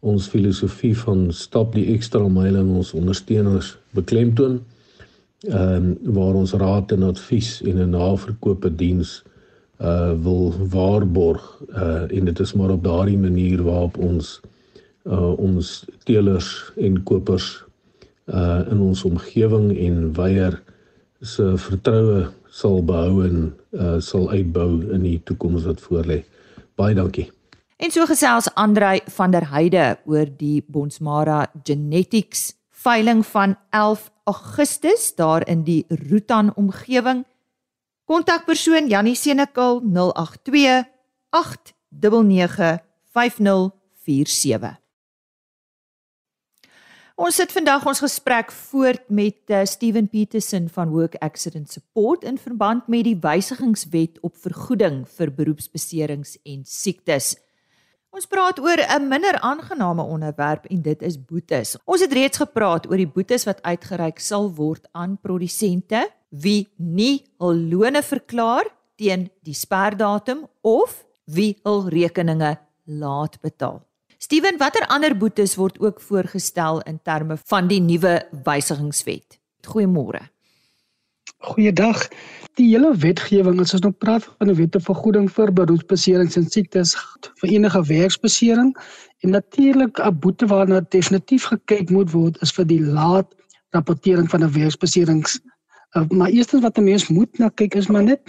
ons 0.00 0.30
filosofie 0.32 0.94
van 1.02 1.26
stap 1.36 1.76
die 1.76 1.84
ekstra 1.92 2.24
myle 2.32 2.62
in 2.64 2.72
ons 2.80 2.94
ondersteuners 2.96 3.74
beklemtoon. 3.98 4.62
Ehm 5.46 5.94
um, 6.02 6.14
waar 6.14 6.34
ons 6.34 6.52
raad 6.52 6.92
en 6.92 7.02
advies 7.02 7.62
en 7.62 7.76
'n 7.78 7.90
naverkope 7.90 8.74
diens 8.74 9.22
uh 9.80 10.12
wil 10.22 10.54
waarborg 10.68 11.62
uh 11.70 12.10
en 12.10 12.24
dit 12.24 12.38
is 12.38 12.52
maar 12.52 12.70
op 12.70 12.84
daardie 12.84 13.18
manier 13.18 13.62
waarop 13.62 13.98
ons 13.98 14.40
uh 15.06 15.38
ons 15.38 15.84
teelers 16.04 16.72
en 16.76 17.02
kopers 17.02 17.64
uh 18.26 18.66
in 18.70 18.80
ons 18.80 19.04
omgewing 19.04 19.78
en 19.78 20.12
weier 20.12 20.62
se 21.20 21.56
vertroue 21.56 22.26
sal 22.48 22.84
behou 22.84 23.24
en 23.26 23.54
uh 23.70 24.00
sal 24.00 24.30
uitbou 24.30 24.90
in 24.90 25.02
die 25.02 25.20
toekoms 25.24 25.64
wat 25.64 25.80
voorlê. 25.80 26.24
Baie 26.74 26.94
dankie. 26.94 27.30
En 27.76 27.90
so 27.90 28.06
gesels 28.06 28.54
Andrei 28.54 29.00
van 29.06 29.30
der 29.30 29.50
Heide 29.50 29.98
oor 30.04 30.26
die 30.36 30.64
Bonsmara 30.66 31.46
Genetics 31.62 32.57
veiling 32.78 33.26
van 33.26 33.56
11 33.70 34.10
Augustus 34.24 35.14
daar 35.14 35.46
in 35.48 35.62
die 35.64 35.84
Rutan 35.88 36.54
omgewing. 36.54 37.24
Kontakpersoon 38.04 38.88
Jannie 38.88 39.16
Senekal 39.16 39.80
082 39.82 40.84
899 41.30 42.78
5047. 43.12 44.78
Ons 47.18 47.34
sit 47.34 47.50
vandag 47.50 47.82
ons 47.90 47.98
gesprek 47.98 48.52
voort 48.54 49.08
met 49.10 49.50
uh, 49.50 49.64
Steven 49.66 50.06
Petersen 50.06 50.68
van 50.70 50.92
Work 50.94 51.16
Accident 51.18 51.66
Support 51.72 52.22
in 52.22 52.38
verband 52.38 52.86
met 52.86 53.08
die 53.08 53.16
wysigingswet 53.18 54.20
op 54.22 54.36
vergoeding 54.38 55.00
vir 55.16 55.32
beroepsbeserings 55.34 56.36
en 56.46 56.62
siektes. 56.62 57.34
Ons 58.08 58.24
praat 58.24 58.56
oor 58.58 58.80
'n 58.80 59.08
minder 59.08 59.36
aangename 59.40 60.02
onderwerp 60.02 60.64
en 60.66 60.82
dit 60.82 61.02
is 61.02 61.24
boetes. 61.24 61.76
Ons 61.84 62.00
het 62.00 62.12
reeds 62.12 62.38
gepraat 62.38 62.86
oor 62.88 62.96
die 62.96 63.12
boetes 63.16 63.44
wat 63.44 63.62
uitgereik 63.62 64.18
sal 64.18 64.48
word 64.54 64.88
aan 64.92 65.18
produsente 65.20 66.08
wie 66.30 66.68
nie 66.76 67.24
hul 67.38 67.54
lone 67.54 68.02
verklaar 68.02 68.64
teen 68.96 69.30
die 69.42 69.54
sperdatum 69.54 70.48
of 70.62 71.04
wie 71.24 71.58
hul 71.64 71.88
rekeninge 71.88 72.56
laat 72.84 73.40
betaal. 73.40 73.82
Steven, 74.18 74.58
watter 74.58 74.86
ander 74.88 75.14
boetes 75.14 75.56
word 75.56 75.78
ook 75.78 76.00
voorgestel 76.00 76.80
in 76.80 76.98
terme 77.02 77.36
van 77.36 77.68
die 77.68 77.80
nuwe 77.80 78.26
wysigingswet? 78.44 79.38
Goeiemôre. 79.62 80.30
Goeiedag. 81.38 82.08
Die 82.58 82.66
hele 82.72 82.88
wetgewing 82.98 83.60
as 83.62 83.70
ons 83.76 83.84
nou 83.84 83.92
praat 83.94 84.24
van 84.26 84.50
'n 84.50 84.56
wet 84.58 84.72
te 84.74 84.80
vergoeding 84.82 85.28
vir 85.30 85.52
beroepsbeserings 85.52 86.36
en 86.36 86.48
siektes 86.50 86.96
vir 87.40 87.50
enige 87.50 87.82
werksbesering 87.86 88.74
en 89.22 89.30
natuurlik 89.30 90.00
'n 90.02 90.18
boete 90.18 90.46
waarna 90.46 90.80
definitief 90.80 91.44
gekyk 91.44 91.90
moet 91.90 92.10
word 92.10 92.42
is 92.42 92.50
vir 92.50 92.66
die 92.66 92.80
laat 92.80 93.34
rapportering 93.70 94.28
van 94.30 94.42
'n 94.42 94.52
werksbeserings. 94.52 95.38
Uh, 95.96 96.08
maar 96.10 96.30
eerstens 96.30 96.62
wat 96.62 96.78
'n 96.78 96.84
mens 96.84 97.08
moet 97.08 97.38
na 97.38 97.48
kyk 97.48 97.74
is 97.74 97.86
maar 97.86 98.02
net 98.02 98.20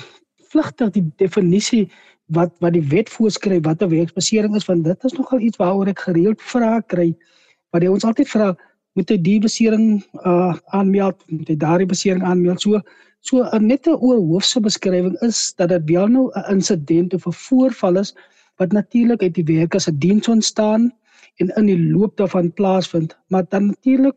vlugtig 0.51 0.89
die 0.89 1.11
definisie 1.17 1.91
wat 2.27 2.53
wat 2.59 2.73
die 2.73 2.87
wet 2.93 3.09
voorskryf 3.09 3.63
wat 3.65 3.81
'n 3.81 3.89
werksbesering 3.89 4.55
is 4.55 4.65
want 4.65 4.83
dit 4.83 5.03
is 5.03 5.13
nogal 5.13 5.39
iets 5.39 5.57
waaroor 5.57 5.87
ek 5.87 5.99
gereeld 5.99 6.41
vrae 6.41 6.83
kry 6.87 7.17
wat 7.71 7.81
jy 7.81 7.89
ons 7.89 8.05
altyd 8.05 8.29
vra 8.29 8.55
moet 8.99 9.11
jy 9.15 9.19
die 9.31 9.39
besering 9.47 9.85
uh 10.25 10.53
aanmeld 10.79 11.23
moet 11.27 11.49
jy 11.49 11.57
daardie 11.67 11.91
besering 11.95 12.23
aanmeld 12.23 12.67
so 12.67 12.83
So 13.27 13.43
'n 13.43 13.65
nette 13.67 13.93
oorhoofse 13.99 14.59
beskrywing 14.63 15.15
is 15.27 15.53
dat 15.59 15.69
dit 15.69 15.83
wel 15.91 16.07
nou 16.07 16.25
'n 16.31 16.51
insident 16.55 17.13
of 17.13 17.25
'n 17.27 17.35
voorval 17.45 17.97
is 18.03 18.15
wat 18.59 18.71
natuurlik 18.71 19.21
uit 19.21 19.35
die 19.35 19.49
werk 19.55 19.75
as 19.75 19.87
'n 19.89 19.99
diens 19.99 20.27
ontstaan 20.27 20.91
en 21.35 21.47
in 21.59 21.65
die 21.65 21.91
loop 21.91 22.17
daarvan 22.17 22.53
plaasvind, 22.53 23.17
maar 23.27 23.45
dan 23.49 23.65
natuurlik 23.65 24.15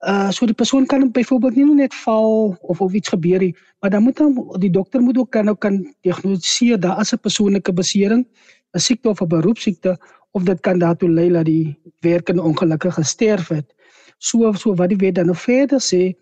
uh 0.00 0.30
so 0.30 0.46
die 0.46 0.54
persoon 0.54 0.86
kan 0.86 1.10
byvoorbeeld 1.12 1.56
nie 1.56 1.74
net 1.74 1.94
val 1.94 2.56
of 2.60 2.80
of 2.80 2.92
iets 2.92 3.08
gebeur 3.08 3.38
nie, 3.38 3.56
maar 3.80 3.90
dan 3.90 4.02
moet 4.02 4.16
dan 4.16 4.56
die 4.58 4.70
dokter 4.70 5.00
moet 5.00 5.18
ook 5.18 5.30
kan 5.30 5.44
nou 5.44 5.56
kan 5.56 5.94
diagnoseer 6.00 6.80
daar 6.80 6.96
as 6.96 7.12
'n 7.12 7.18
persoonlike 7.20 7.72
besering, 7.72 8.26
'n 8.74 8.78
siekte 8.78 9.08
of 9.08 9.20
'n 9.20 9.28
beroepsiekte 9.28 9.98
of 10.30 10.42
dit 10.42 10.60
kan 10.60 10.78
daartoe 10.78 11.10
lei 11.10 11.28
dat 11.28 11.44
die 11.44 11.78
werker 12.00 12.42
ongelukkig 12.42 12.94
gesterf 12.94 13.48
het. 13.48 13.74
So 14.20 14.52
so 14.52 14.74
wat 14.76 14.92
die 14.92 15.00
wet 15.00 15.16
dan 15.16 15.30
nou 15.32 15.36
verder 15.36 15.80
sê 15.80 16.12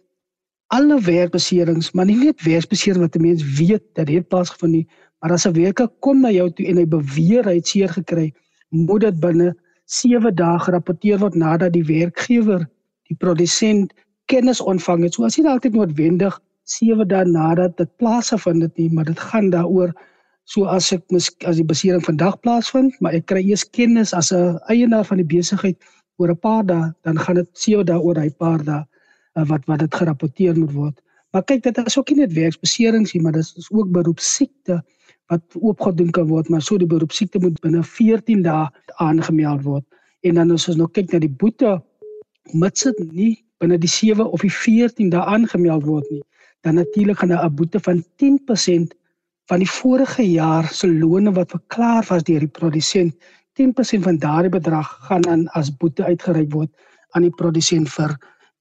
alle 0.70 0.98
werkbeserings, 1.02 1.92
maar 1.96 2.06
nie 2.06 2.18
net 2.18 2.42
werkbeserings 2.46 3.02
wat 3.02 3.16
'n 3.16 3.22
mens 3.22 3.42
weet 3.58 3.84
dat 3.94 4.06
dit 4.06 4.28
plaasgevind 4.28 4.72
nie, 4.72 4.86
maar 5.20 5.32
as 5.32 5.46
'n 5.46 5.52
werker 5.52 5.88
kom 6.00 6.20
na 6.20 6.30
jou 6.30 6.50
toe 6.50 6.66
en 6.66 6.76
hy 6.76 6.86
beweer 6.86 7.44
hy 7.44 7.54
het 7.54 7.66
seer 7.66 7.88
gekry, 7.88 8.32
moet 8.70 9.00
dit 9.00 9.20
binne 9.20 9.54
7 9.86 10.34
dae 10.34 10.58
gerapporteer 10.58 11.18
word 11.18 11.34
nadat 11.34 11.72
die 11.72 11.84
werkgewer, 11.84 12.68
die 13.08 13.16
produsent 13.16 13.92
kennis 14.26 14.60
ontvang 14.60 15.02
het. 15.02 15.14
So 15.14 15.24
as 15.24 15.36
dit 15.36 15.46
altyd 15.46 15.72
noodwendig 15.72 16.40
7 16.64 17.08
dae 17.08 17.24
nadat 17.24 17.76
dit 17.76 17.96
plaasgevind 17.96 18.62
het 18.62 18.76
nie, 18.76 18.90
maar 18.92 19.04
dit 19.04 19.18
gaan 19.18 19.50
daaroor 19.50 19.94
so 20.44 20.64
as 20.64 20.92
ek 20.92 21.02
mis, 21.10 21.28
as 21.44 21.56
die 21.56 21.64
besering 21.64 22.04
vandag 22.04 22.38
plaasvind, 22.40 22.94
maar 23.00 23.12
ek 23.12 23.26
kry 23.26 23.42
eers 23.44 23.64
kennis 23.70 24.14
as 24.16 24.32
'n 24.32 24.58
eienaar 24.68 25.04
van 25.04 25.16
die 25.16 25.30
besigheid 25.36 25.76
oor 26.18 26.30
'n 26.34 26.38
paar 26.38 26.64
dae, 26.66 26.92
dan 27.02 27.18
gaan 27.18 27.34
dit 27.34 27.48
7 27.52 27.86
dae 27.86 27.98
oor 28.00 28.18
hy 28.18 28.30
paar 28.30 28.64
dae 28.64 28.82
uh, 29.38 29.44
wat 29.46 29.64
wat 29.66 29.78
dit 29.78 29.94
gerapporteer 29.94 30.58
moet 30.58 30.72
word. 30.72 30.96
Maar 31.32 31.44
kyk, 31.44 31.62
dit 31.62 31.78
is 31.86 31.98
ook 31.98 32.10
nie 32.10 32.24
net 32.24 32.32
werksbeserings 32.32 33.12
nie, 33.14 33.22
maar 33.22 33.36
dit 33.36 33.52
is 33.56 33.68
ook 33.70 33.90
beroepsiekte 33.92 34.82
wat 35.28 35.42
oopgedoen 35.60 36.10
kan 36.10 36.26
word, 36.26 36.48
maar 36.48 36.62
so 36.64 36.78
die 36.80 36.88
beroepsiekte 36.88 37.38
moet 37.38 37.60
binne 37.60 37.82
14 37.84 38.42
dae 38.42 38.68
aangemeld 38.96 39.62
word. 39.62 39.84
En 40.24 40.40
dan 40.40 40.50
as 40.50 40.68
ons 40.68 40.78
nou 40.80 40.88
kyk 40.88 41.12
na 41.12 41.20
die 41.20 41.30
boete, 41.30 41.76
mits 42.52 42.88
dit 42.88 43.12
nie 43.12 43.34
binne 43.60 43.78
die 43.78 43.90
7 43.90 44.24
of 44.24 44.40
die 44.40 44.52
14 44.52 45.10
dae 45.12 45.24
aangemeld 45.34 45.84
word 45.84 46.08
nie, 46.10 46.22
dan 46.64 46.74
natuurlik 46.74 47.18
gaan 47.18 47.32
'n 47.32 47.54
boete 47.54 47.80
van 47.80 48.04
10% 48.16 48.94
van 49.48 49.58
die 49.58 49.70
vorige 49.70 50.22
jaar 50.22 50.68
se 50.68 50.88
loone 50.88 51.32
wat 51.32 51.50
verklaar 51.50 52.04
was 52.08 52.22
deur 52.22 52.40
die 52.40 52.54
produsent, 52.60 53.14
10% 53.58 54.04
van 54.06 54.18
daardie 54.18 54.52
bedrag 54.54 54.88
gaan 55.08 55.20
dan 55.26 55.46
as 55.58 55.70
boete 55.76 56.04
uitgereik 56.04 56.52
word 56.52 56.70
aan 57.16 57.26
die 57.26 57.34
produsent 57.34 57.90
vir 57.92 58.14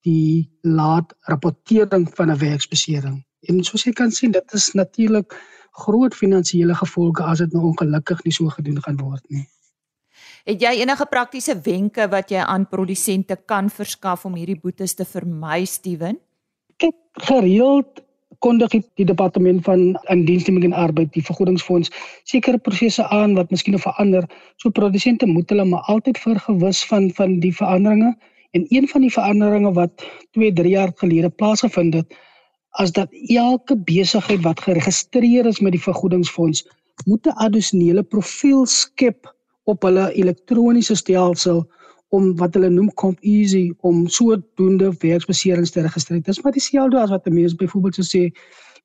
die 0.07 0.47
laat 0.63 1.13
rapportering 1.27 2.07
van 2.15 2.31
'n 2.31 2.37
werksbesering. 2.37 3.23
En 3.49 3.63
soos 3.63 3.83
jy 3.83 3.93
kan 3.93 4.11
sien, 4.11 4.31
dit 4.31 4.53
is 4.53 4.73
natuurlik 4.73 5.35
groot 5.71 6.15
finansiële 6.15 6.75
gevolge 6.75 7.23
as 7.23 7.37
dit 7.37 7.53
nou 7.53 7.63
ongelukkig 7.69 8.23
nie 8.23 8.33
so 8.33 8.49
gedoen 8.49 8.81
gaan 8.81 8.97
word 8.97 9.23
nie. 9.29 9.45
Het 10.47 10.61
jy 10.61 10.73
enige 10.81 11.05
praktiese 11.05 11.59
wenke 11.61 12.07
wat 12.07 12.31
jy 12.31 12.39
aan 12.39 12.67
produsente 12.67 13.35
kan 13.45 13.69
verskaf 13.69 14.25
om 14.25 14.35
hierdie 14.35 14.59
boetes 14.59 14.95
te 14.95 15.05
vermy, 15.05 15.65
Steven? 15.65 16.19
Kyk, 16.77 16.95
gereeld 17.13 18.06
kondig 18.39 18.71
die 18.71 19.05
departement 19.05 19.63
van 19.63 19.99
indiensneming 20.13 20.63
en 20.63 20.73
arbeid 20.73 21.13
die 21.13 21.25
vergoedingsfonds 21.25 21.91
sekere 22.23 22.57
prosesse 22.57 23.07
aan 23.09 23.35
wat 23.35 23.51
miskien 23.51 23.73
nog 23.73 23.81
verander. 23.81 24.29
So 24.55 24.69
produsente 24.69 25.25
moet 25.25 25.49
hulle 25.49 25.65
maar 25.65 25.85
altyd 25.87 26.17
vergewis 26.17 26.85
van 26.85 27.11
van 27.11 27.39
die 27.39 27.55
veranderinge 27.55 28.15
En 28.51 28.65
een 28.67 28.87
van 28.87 29.01
die 29.01 29.11
veranderinge 29.11 29.71
wat 29.73 30.05
2, 30.31 30.53
3 30.53 30.69
jaar 30.69 30.91
gelede 30.95 31.29
plaasgevind 31.29 31.93
het, 31.93 32.15
as 32.69 32.91
dat 32.91 33.09
elke 33.27 33.77
besigheid 33.77 34.41
wat 34.41 34.61
geregistreer 34.61 35.45
is 35.45 35.59
met 35.59 35.71
die 35.71 35.81
vergoedingsfonds, 35.81 36.67
moet 37.05 37.27
'n 37.27 37.37
addisionele 37.45 38.03
profiel 38.03 38.65
skep 38.65 39.33
op 39.63 39.81
hulle 39.81 40.13
elektroniese 40.13 40.95
stelsel 40.95 41.67
om 42.09 42.35
wat 42.39 42.53
hulle 42.53 42.69
noem 42.69 42.93
Comp 42.93 43.19
Easy 43.21 43.71
om 43.81 44.07
sodoende 44.07 44.91
werksbeserings 44.99 45.71
te 45.71 45.81
registreer. 45.81 46.21
Dis 46.23 46.41
maar 46.41 46.55
dieselfde 46.55 46.99
as 46.99 47.09
wat 47.09 47.27
'n 47.27 47.33
mens 47.33 47.55
byvoorbeeld 47.55 47.95
sou 47.95 48.07
sê 48.07 48.31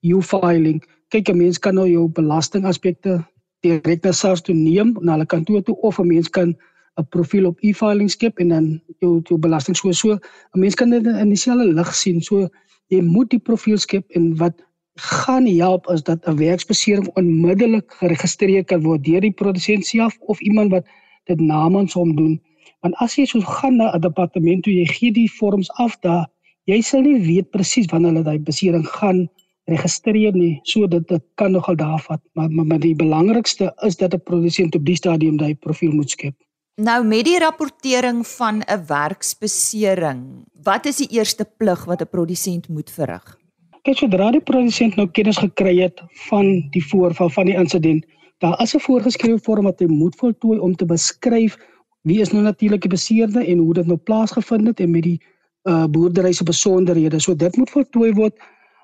U-filing. 0.03 0.83
Kyk, 1.09 1.29
'n 1.29 1.37
mens 1.37 1.59
kan 1.59 1.75
nou 1.75 1.89
jou 1.89 2.09
belastingaspekte 2.09 3.25
direk 3.61 4.03
na 4.05 4.13
SARS 4.13 4.43
toe 4.43 4.55
neem 4.55 4.97
na 5.01 5.13
hulle 5.13 5.27
kantoor 5.27 5.63
toe 5.63 5.77
of 5.81 5.99
'n 5.99 6.07
mens 6.07 6.29
kan 6.29 6.57
'n 6.99 7.07
profiel 7.09 7.47
op 7.47 7.59
e-filing 7.61 8.11
skep 8.11 8.39
en 8.39 8.49
dan 8.49 8.81
jou 9.01 9.21
jou 9.29 9.39
belasting 9.39 9.77
so 9.77 9.93
so 9.93 10.13
'n 10.55 10.61
mens 10.61 10.75
kan 10.75 10.91
dit 10.91 11.07
in 11.07 11.29
dieselfde 11.29 11.73
lig 11.73 11.95
sien. 11.95 12.21
So 12.21 12.49
jy 12.89 13.01
moet 13.01 13.31
die 13.31 13.39
profiel 13.39 13.79
skep 13.79 14.05
en 14.11 14.37
wat 14.37 14.55
gaan 14.95 15.47
help 15.47 15.89
is 15.89 16.03
dat 16.03 16.27
'n 16.27 16.37
werksbesering 16.37 17.09
onmiddellik 17.17 17.93
geregistreer 18.01 18.65
kan 18.65 18.83
word 18.83 19.05
deur 19.05 19.21
die 19.21 19.33
produsent 19.33 19.87
self 19.87 20.19
of 20.21 20.41
iemand 20.41 20.71
wat 20.71 20.87
dit 21.25 21.41
namens 21.41 21.93
hom 21.93 22.17
doen. 22.17 22.41
Want 22.83 22.99
as 22.99 23.15
jy 23.15 23.25
so 23.31 23.41
gaan 23.41 23.77
na 23.79 23.93
'n 23.95 24.01
departement 24.01 24.65
toe 24.65 24.73
jy 24.75 24.87
gee 24.87 25.13
die 25.13 25.31
vorms 25.39 25.71
af 25.79 25.95
daar, 26.03 26.27
jy 26.67 26.81
sal 26.83 27.03
nie 27.03 27.21
weet 27.23 27.51
presies 27.51 27.87
wanneer 27.93 28.13
hulle 28.13 28.25
daai 28.25 28.39
besering 28.39 28.87
gaan 28.87 29.29
registreer 29.71 30.35
nie. 30.35 30.61
So 30.65 30.87
dit 30.87 31.07
dit 31.09 31.23
kan 31.35 31.53
nogal 31.53 31.77
daar 31.77 32.01
vat, 32.01 32.21
maar 32.35 32.51
maar, 32.51 32.67
maar 32.67 32.81
die 32.81 32.95
belangrikste 32.95 33.73
is 33.87 33.97
dat 33.97 34.15
'n 34.15 34.23
produsent 34.23 34.75
op 34.75 34.85
die 34.85 34.97
stadium 34.97 35.37
daai 35.37 35.55
profiel 35.55 35.93
moet 35.93 36.11
skep. 36.11 36.35
Nou 36.77 37.05
met 37.05 37.25
die 37.25 37.39
rapportering 37.39 38.27
van 38.27 38.63
'n 38.67 38.87
werksbesering, 38.87 40.45
wat 40.63 40.87
is 40.87 40.97
die 40.97 41.19
eerste 41.19 41.45
plig 41.57 41.85
wat 41.85 42.01
'n 42.03 42.09
produsent 42.11 42.69
moet 42.69 42.91
verrig? 42.91 43.39
Kyk, 43.83 43.97
sodra 43.97 44.31
die 44.31 44.41
produsent 44.41 44.97
nou 44.97 45.09
kennis 45.11 45.39
gekry 45.39 45.79
het 45.81 46.03
van 46.29 46.69
die 46.71 46.85
voorval 46.87 47.31
van 47.31 47.47
die 47.47 47.55
insident, 47.55 48.07
daar 48.39 48.61
is 48.63 48.75
'n 48.75 48.81
voorgeskrewe 48.81 49.39
vorm 49.39 49.65
wat 49.65 49.79
hy 49.79 49.87
moet 49.87 50.17
voltooi 50.17 50.59
om 50.59 50.75
te 50.75 50.85
beskryf 50.85 51.57
wie 52.03 52.21
is 52.21 52.33
nou 52.33 52.43
natuurlik 52.43 52.81
die 52.81 52.91
beseerde 52.91 53.45
en 53.47 53.59
hoe 53.59 53.75
dit 53.75 53.87
nou 53.87 53.99
plaasgevind 53.99 54.67
het 54.67 54.81
en 54.81 54.91
met 54.91 55.03
die 55.03 55.21
uh 55.69 55.87
boerdery 55.87 56.33
se 56.33 56.45
besonderhede. 56.45 57.21
So 57.21 57.35
dit 57.37 57.57
moet 57.57 57.71
voltooi 57.71 58.13
word, 58.13 58.39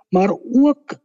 maar 0.08 0.30
ook 0.52 0.98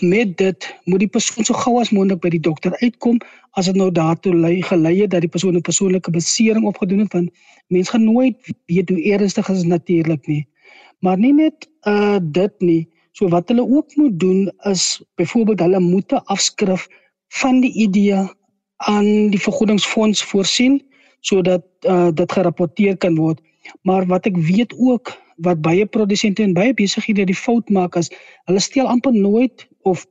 met 0.00 0.36
dit 0.36 0.76
moet 0.84 0.98
die 0.98 1.08
persoon 1.08 1.44
so 1.44 1.54
gou 1.54 1.78
as 1.80 1.92
moontlik 1.94 2.20
by 2.24 2.30
die 2.34 2.42
dokter 2.42 2.74
uitkom 2.82 3.20
as 3.58 3.68
dit 3.70 3.76
nou 3.78 3.90
daartoe 3.94 4.32
lei 4.34 4.62
gelei 4.66 4.96
het 5.00 5.12
dat 5.14 5.22
die 5.22 5.30
persoon 5.30 5.56
'n 5.56 5.62
persoonlike 5.62 6.10
besering 6.10 6.66
opgedoen 6.66 6.98
het 6.98 7.12
want 7.12 7.30
mens 7.68 7.88
gaan 7.88 8.04
nooit 8.04 8.36
weet 8.66 8.88
hoe 8.88 9.02
ernstig 9.12 9.48
is 9.48 9.62
natuurlik 9.62 10.26
nie 10.26 10.46
maar 11.00 11.18
nie 11.18 11.32
net 11.32 11.68
uh 11.86 12.18
dit 12.22 12.54
nie 12.58 12.88
so 13.12 13.28
wat 13.28 13.48
hulle 13.48 13.62
ook 13.62 13.96
moet 13.96 14.18
doen 14.20 14.50
is 14.62 15.02
byvoorbeeld 15.14 15.60
hulle 15.60 15.80
moet 15.80 16.12
'n 16.12 16.24
afskrif 16.24 16.88
van 17.28 17.60
die 17.60 17.72
idee 17.72 18.26
aan 18.76 19.30
die 19.30 19.40
vergoedingsfonds 19.40 20.24
voorsien 20.24 20.82
sodat 21.20 21.64
uh 21.88 22.10
dit 22.10 22.32
gerapporteer 22.32 22.96
kan 22.96 23.16
word 23.16 23.40
maar 23.82 24.06
wat 24.06 24.26
ek 24.26 24.36
weet 24.36 24.72
ook 24.76 25.12
wat 25.44 25.60
baie 25.64 25.86
produsente 25.86 26.42
en 26.42 26.54
baie 26.56 26.74
besighede 26.76 27.24
die 27.28 27.36
fout 27.36 27.68
maak 27.72 27.96
as 27.96 28.10
hulle 28.48 28.60
steel 28.60 28.88
amper 28.88 29.12
nooit 29.12 29.66
of 29.88 30.04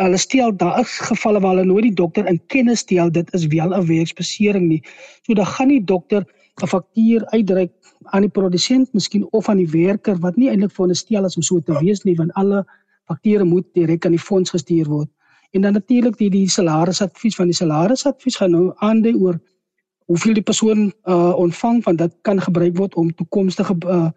hulle 0.00 0.18
steel 0.18 0.54
daar 0.56 0.80
is 0.80 0.92
gevalle 1.08 1.40
waar 1.44 1.56
hulle 1.56 1.68
nooit 1.68 1.88
die 1.88 1.98
dokter 2.00 2.28
in 2.30 2.40
kennis 2.52 2.84
stel 2.84 3.12
dit 3.12 3.28
is 3.36 3.46
wel 3.52 3.74
'n 3.74 3.86
werksbesering 3.86 4.66
nie. 4.68 4.82
So 5.22 5.34
dan 5.34 5.46
gaan 5.46 5.68
die 5.68 5.84
dokter 5.84 6.24
'n 6.62 6.66
faktuur 6.66 7.26
uitdruk 7.26 7.72
aan 8.04 8.22
die 8.22 8.30
produsent 8.30 8.92
miskien 8.92 9.26
of 9.32 9.48
aan 9.48 9.56
die 9.56 9.70
werker 9.70 10.16
wat 10.20 10.36
nie 10.36 10.48
eintlik 10.48 10.72
veronderstel 10.72 11.24
is 11.24 11.36
om 11.36 11.42
so 11.42 11.60
te 11.60 11.78
wees 11.80 12.04
nie 12.04 12.16
want 12.16 12.32
alle 12.32 12.64
fakture 13.06 13.44
moet 13.44 13.66
direk 13.74 14.04
aan 14.04 14.16
die 14.16 14.26
fonds 14.28 14.50
gestuur 14.50 14.88
word. 14.88 15.08
En 15.52 15.60
dan 15.60 15.72
natuurlik 15.72 16.16
die 16.18 16.30
die 16.30 16.48
salarisadvies 16.48 17.36
van 17.36 17.46
die 17.46 17.54
salarisadvies 17.54 18.36
gaan 18.36 18.50
nou 18.50 18.72
aandui 18.76 19.14
oor 19.14 19.40
hoeveel 20.04 20.34
die 20.34 20.42
persoon 20.42 20.92
uh 21.04 21.32
ontvang 21.36 21.84
want 21.84 21.98
dit 21.98 22.14
kan 22.22 22.40
gebruik 22.40 22.76
word 22.76 22.94
om 22.94 23.14
toekomstige 23.14 23.76
uh 23.86 24.10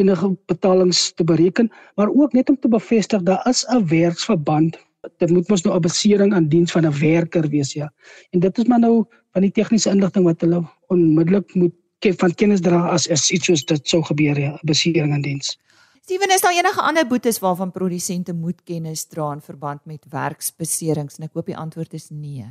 enige 0.00 0.36
betalings 0.46 1.12
te 1.14 1.24
bereken, 1.24 1.68
maar 1.94 2.08
ook 2.08 2.32
net 2.32 2.48
om 2.48 2.56
te 2.58 2.68
bevestig 2.68 3.22
daar 3.22 3.46
is 3.48 3.66
'n 3.68 3.86
werksverband 3.86 4.78
dit 5.18 5.30
moet 5.30 5.48
mos 5.50 5.62
nou 5.62 5.76
'n 5.76 5.82
besering 5.82 6.34
aan 6.34 6.48
diens 6.48 6.72
van 6.72 6.86
'n 6.86 6.98
werker 6.98 7.48
wees 7.48 7.72
ja. 7.72 7.92
En 8.30 8.40
dit 8.40 8.58
is 8.58 8.64
maar 8.64 8.78
nou 8.78 9.04
van 9.32 9.42
die 9.42 9.50
tegniese 9.50 9.90
inligting 9.90 10.24
wat 10.24 10.40
hulle 10.40 10.62
onmiddellik 10.86 11.54
moet 11.54 11.74
van 12.00 12.34
kennis 12.34 12.60
dra 12.60 12.88
as 12.88 13.08
as 13.10 13.30
iets 13.30 13.44
soos 13.44 13.64
dit 13.64 13.88
sou 13.88 14.02
gebeur 14.02 14.38
ja, 14.38 14.58
besering 14.62 15.12
aan 15.12 15.20
diens. 15.22 15.58
Steven, 16.02 16.32
is 16.34 16.40
daar 16.40 16.56
enige 16.56 16.80
ander 16.82 17.06
boetes 17.06 17.38
waarvan 17.38 17.70
produsente 17.70 18.32
moet 18.34 18.62
kennis 18.64 19.04
dra 19.06 19.32
in 19.32 19.40
verband 19.40 19.84
met 19.86 20.06
werksbeserings? 20.10 21.18
En 21.18 21.28
ek 21.28 21.36
hoop 21.38 21.46
die 21.46 21.56
antwoord 21.56 21.92
is 21.94 22.08
nee. 22.10 22.42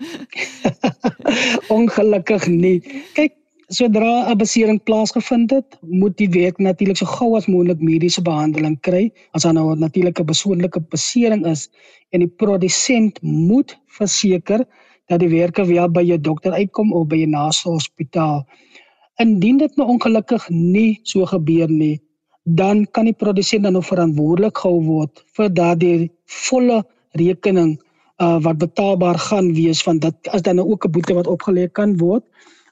Ongelukkig 1.76 2.46
nie. 2.48 2.78
Kyk, 3.18 3.34
sodra 3.68 4.30
'n 4.32 4.38
besering 4.40 4.78
plaasgevind 4.80 5.52
het, 5.52 5.76
moet 5.84 6.16
die 6.16 6.30
werk 6.32 6.56
natuurlik 6.56 6.96
so 6.96 7.10
gou 7.10 7.36
as 7.36 7.50
moontlik 7.52 7.84
mediese 7.84 8.24
behandeling 8.24 8.78
kry. 8.80 9.10
As 9.36 9.44
daar 9.44 9.52
nou 9.52 9.76
'n 9.76 10.24
persoonlike 10.24 10.80
besering 10.88 11.44
is 11.46 11.68
en 12.16 12.24
die 12.24 12.32
produsent 12.32 13.20
moet 13.20 13.76
verseker 13.98 14.64
dat 15.06 15.20
die 15.20 15.28
werker 15.28 15.66
wel 15.66 15.90
by 15.90 16.00
jou 16.00 16.18
dokter 16.20 16.52
uitkom 16.52 16.92
of 16.92 17.06
by 17.08 17.20
'n 17.26 17.36
naaste 17.36 17.68
hospitaal. 17.68 18.48
Indien 19.20 19.58
dit 19.58 19.76
nou 19.76 19.88
ongelukkig 19.88 20.48
nie 20.48 21.00
so 21.02 21.26
gebeur 21.26 21.68
nie, 21.68 22.00
dan 22.42 22.86
kan 22.90 23.04
die 23.04 23.14
produsent 23.14 23.62
dan 23.62 23.72
nou 23.72 23.84
verantwoordelik 23.84 24.58
gehou 24.58 24.82
word 24.84 25.24
vir 25.36 25.48
daardie 25.48 26.10
volle 26.26 26.82
rekening 27.18 27.78
uh, 28.18 28.38
wat 28.42 28.58
betaalbaar 28.58 29.18
gaan 29.18 29.52
wees 29.54 29.82
van 29.82 29.98
dit 29.98 30.28
as 30.28 30.42
dan 30.42 30.56
nou 30.56 30.66
ook 30.68 30.86
'n 30.86 30.90
boete 30.90 31.14
wat 31.14 31.26
opgelê 31.26 31.70
kan 31.72 31.96
word 31.98 32.24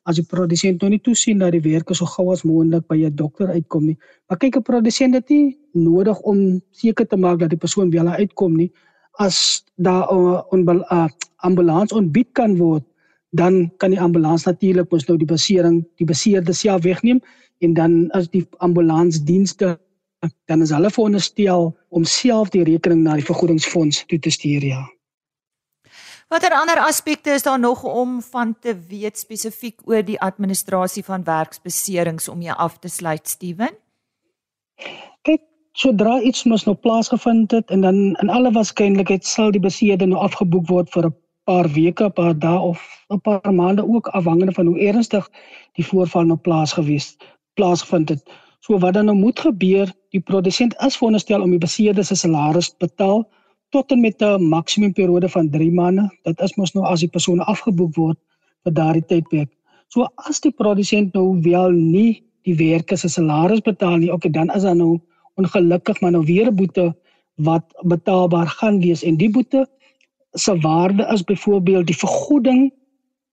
as 0.05 0.17
die 0.17 0.27
produsent 0.27 0.81
nou 0.83 0.91
nie 0.91 1.01
toesien 1.01 1.39
dat 1.39 1.53
die 1.53 1.63
werker 1.63 1.95
so 1.95 2.07
gou 2.07 2.33
as 2.33 2.43
moontlik 2.43 2.87
by 2.89 2.97
'n 2.97 3.15
dokter 3.15 3.49
uitkom 3.49 3.87
nie. 3.87 3.99
Maar 4.29 4.39
kyk 4.39 4.57
'n 4.57 4.63
produsent 4.63 5.13
dit 5.13 5.29
nie 5.29 5.59
nodig 5.73 6.19
om 6.21 6.61
seker 6.71 7.07
te 7.07 7.17
maak 7.17 7.39
dat 7.39 7.51
die 7.51 7.59
persoon 7.59 7.91
wel 7.91 8.09
uitkom 8.09 8.57
nie 8.57 8.73
as 9.19 9.65
daar 9.77 10.09
'n 10.51 10.83
uh, 10.91 11.09
ambulans 11.37 11.93
ontbied 11.93 12.29
kan 12.33 12.57
word 12.57 12.85
dan 13.31 13.71
kan 13.77 13.91
die 13.91 14.01
ambulans 14.01 14.45
natuurlik 14.45 14.91
mos 14.91 15.07
nou 15.07 15.19
die 15.19 15.29
besering 15.29 15.83
die 16.03 16.07
beseerde 16.07 16.53
self 16.53 16.83
wegneem 16.83 17.21
en 17.59 17.75
dan 17.75 18.11
as 18.17 18.29
die 18.29 18.47
ambulansdienste 18.59 19.79
dan 20.51 20.63
is 20.63 20.73
hulle 20.75 20.91
veronderstel 20.91 21.71
om 21.89 22.05
self 22.05 22.51
die 22.53 22.65
rekening 22.65 23.05
na 23.05 23.15
die 23.17 23.25
vergoedingsfonds 23.25 24.05
toe 24.07 24.19
te 24.19 24.31
stuur 24.31 24.65
ja. 24.65 24.83
Watter 26.31 26.55
ander 26.55 26.79
aspekte 26.79 27.33
is 27.35 27.43
daar 27.43 27.59
nog 27.59 27.83
om 27.83 28.21
van 28.23 28.55
te 28.61 28.77
weet 28.89 29.19
spesifiek 29.19 29.81
oor 29.85 30.05
die 30.07 30.21
administrasie 30.21 31.03
van 31.05 31.25
werksbeserings 31.25 32.29
om 32.29 32.43
jy 32.43 32.55
af 32.55 32.79
te 32.79 32.89
sluit 32.89 33.29
Steven? 33.29 33.73
Kyk, 35.27 35.43
sodra 35.73 36.21
iets 36.21 36.45
mos 36.45 36.69
nou 36.69 36.77
plaasgevind 36.77 37.51
het 37.51 37.71
en 37.71 37.83
dan 37.87 37.99
in 38.23 38.31
alle 38.31 38.53
waarskynlikheid 38.55 39.27
sal 39.27 39.51
die 39.51 39.63
beseerde 39.65 40.07
nou 40.07 40.23
afgeboek 40.23 40.69
word 40.69 40.93
vir 40.95 41.11
'n 41.11 41.17
paar 41.51 41.69
weke, 41.75 42.05
'n 42.05 42.13
paar 42.19 42.35
dae 42.45 42.61
of 42.71 42.79
'n 43.11 43.21
paar 43.27 43.55
maande 43.55 43.83
ook 43.95 44.07
afhangende 44.19 44.53
van 44.59 44.67
hoe 44.67 44.79
ernstig 44.91 45.29
die 45.79 45.87
voorval 45.91 46.25
nou 46.25 46.39
plaas 46.47 46.73
gewees 46.79 47.17
plaasgevind 47.55 48.09
het. 48.09 48.23
So 48.61 48.79
wat 48.79 48.95
dan 48.95 49.05
nou 49.05 49.17
moet 49.17 49.41
gebeur, 49.41 49.93
die 50.15 50.21
produsent 50.21 50.75
is 50.87 50.97
veronderstel 50.97 51.43
om 51.43 51.51
die 51.51 51.59
beseerde 51.59 52.03
se 52.03 52.15
salaris 52.15 52.69
te 52.71 52.77
betaal 52.87 53.29
tot 53.71 53.91
en 53.91 54.01
met 54.01 54.23
'n 54.23 54.49
maksimum 54.49 54.93
periode 54.93 55.29
van 55.29 55.51
3 55.51 55.73
maande. 55.73 56.09
Dit 56.23 56.41
is 56.41 56.57
mos 56.57 56.73
nou 56.73 56.85
as 56.87 57.01
die 57.01 57.09
persoon 57.09 57.41
afgeboek 57.41 57.95
word 57.95 58.19
vir 58.65 58.73
daardie 58.73 59.07
tydperk. 59.07 59.51
So 59.89 60.07
as 60.29 60.41
die 60.41 60.53
produsent 60.53 61.15
nou 61.15 61.41
wel 61.43 61.71
nie 61.71 62.23
die 62.43 62.55
werker 62.57 62.99
se 62.99 63.09
salaris 63.09 63.61
betaal 63.61 63.97
nie, 63.97 64.13
okay, 64.13 64.31
dan 64.31 64.51
is 64.55 64.63
daar 64.63 64.77
nou 64.77 65.01
ongelukkig 65.35 66.01
maar 66.01 66.13
nou 66.13 66.25
weer 66.25 66.47
'n 66.47 66.57
boete 66.57 66.95
wat 67.35 67.65
betaalbaar 67.83 68.47
gaan 68.47 68.81
wees 68.81 69.03
en 69.03 69.17
die 69.17 69.31
boete 69.31 69.67
se 70.33 70.59
waarde 70.59 71.07
is 71.13 71.25
byvoorbeeld 71.25 71.87
die 71.87 71.97
vergoeding 71.97 72.73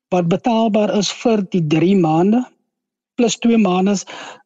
wat 0.10 0.28
betaalbaar 0.28 0.96
is 0.98 1.12
vir 1.12 1.44
die 1.50 1.68
3 1.68 1.96
maande 1.96 2.46
plus 3.18 3.38
2 3.44 3.58
maande 3.58 3.98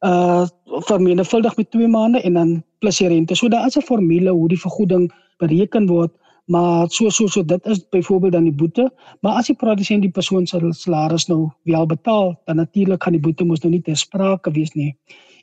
uh 0.07 0.47
vermenigvuldig 0.87 1.55
met 1.57 1.71
2 1.71 1.87
maande 1.87 2.21
en 2.21 2.33
dan 2.33 2.51
plus 2.79 2.97
die 2.97 3.07
rente. 3.07 3.35
So 3.35 3.47
daar 3.47 3.67
is 3.67 3.77
'n 3.77 3.81
formule 3.81 4.31
hoe 4.31 4.47
die 4.47 4.59
vergoeding 4.59 5.11
bereken 5.37 5.87
word, 5.87 6.11
maar 6.45 6.89
so 6.89 7.09
so 7.09 7.27
so 7.27 7.43
dit 7.45 7.65
is 7.65 7.89
byvoorbeeld 7.89 8.31
dan 8.31 8.43
die 8.43 8.53
boete, 8.61 8.91
maar 9.21 9.33
as 9.33 9.47
die 9.47 9.55
produsent 9.55 10.01
die 10.01 10.11
persoon 10.11 10.47
se 10.47 10.59
salaris 10.69 11.27
nou 11.27 11.49
wel 11.63 11.85
betaal, 11.85 12.39
dan 12.45 12.55
natuurlik 12.55 13.03
gaan 13.03 13.13
die 13.13 13.21
boete 13.21 13.43
mos 13.43 13.59
nou 13.59 13.71
nie 13.71 13.81
ter 13.81 13.97
sprake 13.97 14.51
wees 14.51 14.73
nie. 14.73 14.95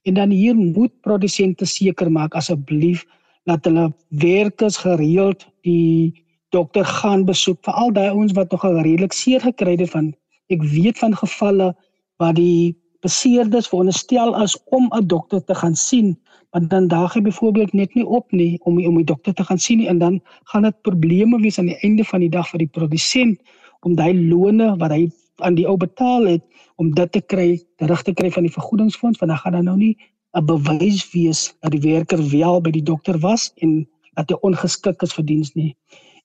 En 0.03 0.15
dan 0.15 0.31
hier 0.31 0.55
moet 0.55 1.01
produsente 1.01 1.65
seker 1.65 2.13
maak 2.13 2.35
asseblief 2.35 3.05
dat 3.45 3.65
hulle 3.65 3.93
werkers 4.09 4.77
gereeld 4.77 5.47
die 5.63 6.25
dokter 6.55 6.85
gaan 6.85 7.25
besoek 7.29 7.61
vir 7.67 7.75
al 7.75 7.93
daai 7.93 8.09
ouens 8.11 8.33
wat 8.33 8.51
nog 8.51 8.65
al 8.65 8.81
redelik 8.81 9.13
seer 9.13 9.41
gekry 9.41 9.77
het 9.77 9.91
van 9.91 10.13
ek 10.55 10.63
weet 10.75 10.99
van 10.99 11.17
gevalle 11.17 11.75
waar 12.23 12.35
die 12.35 12.77
beseerdes 13.05 13.69
veronderstel 13.71 14.35
is 14.43 14.57
om 14.79 14.89
'n 14.95 15.07
dokter 15.07 15.45
te 15.45 15.55
gaan 15.55 15.77
sien 15.77 16.17
want 16.51 16.71
dan 16.71 16.89
daag 16.89 17.15
hy 17.15 17.21
byvoorbeeld 17.21 17.73
net 17.73 17.95
nie 17.95 18.07
op 18.07 18.33
nie 18.33 18.59
om 18.65 18.81
om 18.87 18.97
die 18.97 19.05
dokter 19.05 19.35
te 19.35 19.45
gaan 19.45 19.59
sien 19.59 19.79
nie 19.79 19.89
en 19.89 19.99
dan 19.99 20.21
gaan 20.45 20.63
dit 20.63 20.83
probleme 20.83 21.41
wees 21.41 21.59
aan 21.59 21.71
die 21.71 21.81
einde 21.81 22.05
van 22.05 22.21
die 22.21 22.31
dag 22.31 22.49
vir 22.49 22.59
die 22.59 22.73
produsent 22.79 23.41
om 23.81 23.95
daai 23.95 24.29
loone 24.29 24.77
wat 24.77 24.91
hy 24.91 25.11
aan 25.37 25.55
die 25.55 25.67
ou 25.67 25.77
betaal 25.77 26.27
het 26.27 26.43
om 26.77 26.95
dit 26.95 27.13
te 27.13 27.21
kry 27.21 27.61
terug 27.77 28.03
te 28.03 28.13
kry 28.13 28.31
van 28.31 28.43
die 28.43 28.53
vergoedingsfonds 28.53 29.19
want 29.19 29.31
dan 29.31 29.39
gaan 29.39 29.53
dan 29.53 29.65
nou 29.65 29.77
nie 29.77 29.97
'n 30.35 30.47
bewys 30.47 31.13
wees 31.13 31.55
dat 31.61 31.73
die 31.73 31.85
werker 31.93 32.31
wel 32.31 32.61
by 32.61 32.71
die 32.71 32.83
dokter 32.83 33.19
was 33.19 33.53
en 33.57 33.89
dat 34.15 34.31
hy 34.31 34.37
ongeskik 34.41 35.03
is 35.03 35.15
vir 35.15 35.25
diens 35.25 35.55
nie 35.55 35.77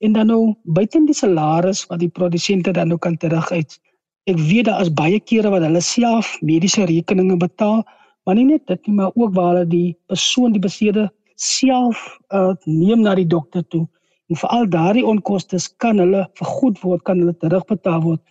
en 0.04 0.14
dan 0.14 0.28
nou 0.32 0.54
buiten 0.78 1.08
die 1.08 1.16
salaris 1.16 1.86
wat 1.90 2.04
die 2.04 2.12
produsente 2.12 2.76
dan 2.76 2.92
nou 2.92 3.00
kan 3.00 3.18
terug 3.18 3.52
uit 3.52 3.80
ek 4.30 4.40
weet 4.40 4.70
daar 4.70 4.82
is 4.84 4.94
baie 4.94 5.20
kere 5.20 5.52
wat 5.54 5.66
hulle 5.66 5.82
self 5.82 6.36
mediese 6.42 6.86
rekeninge 6.90 7.38
betaal 7.40 7.84
maar 8.26 8.36
nie 8.40 8.48
net 8.48 8.68
dit 8.68 8.88
nie 8.88 8.96
maar 9.00 9.12
ook 9.16 9.36
waar 9.36 9.54
hulle 9.54 9.68
die 9.68 9.90
persoon 10.12 10.56
die 10.56 10.64
beseerde 10.64 11.10
self 11.36 12.20
uh, 12.30 12.54
neem 12.66 13.04
na 13.04 13.16
die 13.16 13.28
dokter 13.28 13.66
toe. 13.68 13.88
En 14.32 14.40
veral 14.40 14.70
daardie 14.70 15.06
onkoste 15.06 15.60
kan 15.78 16.00
hulle 16.00 16.24
vergoed 16.40 16.80
word 16.82 17.04
kan 17.04 17.20
hulle 17.20 17.36
terugbetaal 17.38 18.02
word 18.04 18.22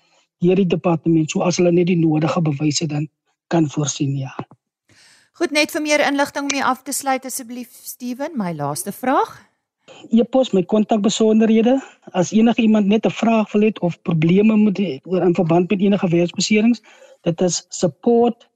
deur 0.42 0.58
die 0.58 0.66
departement 0.66 1.30
so 1.30 1.44
as 1.46 1.60
hulle 1.60 1.72
net 1.72 1.86
die 1.90 1.98
nodige 1.98 2.40
bewyse 2.42 2.88
dan 2.90 3.06
kan 3.52 3.68
voorsien 3.70 4.16
ja. 4.16 4.32
Goed 5.38 5.52
net 5.52 5.72
vir 5.74 5.84
meer 5.84 6.02
inligting 6.06 6.48
om 6.48 6.56
jy 6.56 6.64
af 6.64 6.82
te 6.82 6.92
sluit 6.96 7.26
asseblief 7.28 7.70
Steven 7.86 8.34
my 8.38 8.52
laaste 8.56 8.92
vraag 8.92 9.36
E-pos 10.10 10.52
my 10.52 10.64
kontakbesonderhede 10.64 11.82
as 12.12 12.32
enige 12.32 12.62
iemand 12.62 12.86
net 12.86 13.06
'n 13.06 13.10
vraag 13.10 13.52
wil 13.52 13.62
hê 13.62 13.72
of 13.80 14.02
probleme 14.02 14.56
moet 14.56 14.78
oor 15.04 15.22
in 15.22 15.34
verband 15.34 15.70
met 15.70 15.80
enige 15.80 16.08
werksbeserings 16.08 16.80
dit 17.22 17.40
is 17.40 17.66
support 17.68 18.50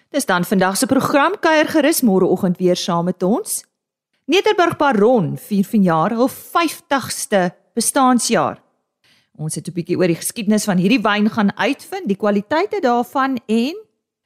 Dis 0.09 0.25
dan 0.25 0.45
vandag 0.45 0.77
se 0.77 0.85
program 0.85 1.39
kuier 1.39 1.67
gerus 1.67 2.01
môreoggend 2.01 2.57
weer 2.57 2.75
saam 2.75 3.05
met 3.05 3.23
ons. 3.23 3.65
Nederburg 4.25 4.77
Baron 4.77 5.37
vier 5.37 5.65
vanjaar 5.65 6.13
hul 6.17 6.29
50ste 6.29 7.53
bestaanjaar. 7.73 8.61
Ons 9.37 9.55
het 9.55 9.67
'n 9.67 9.73
bietjie 9.73 9.97
oor 9.97 10.07
die 10.07 10.15
geskiedenis 10.15 10.65
van 10.65 10.77
hierdie 10.77 11.01
wyn 11.01 11.29
gaan 11.29 11.57
uitvind, 11.57 12.07
die 12.07 12.17
kwaliteite 12.17 12.79
daarvan 12.81 13.37
en 13.47 13.85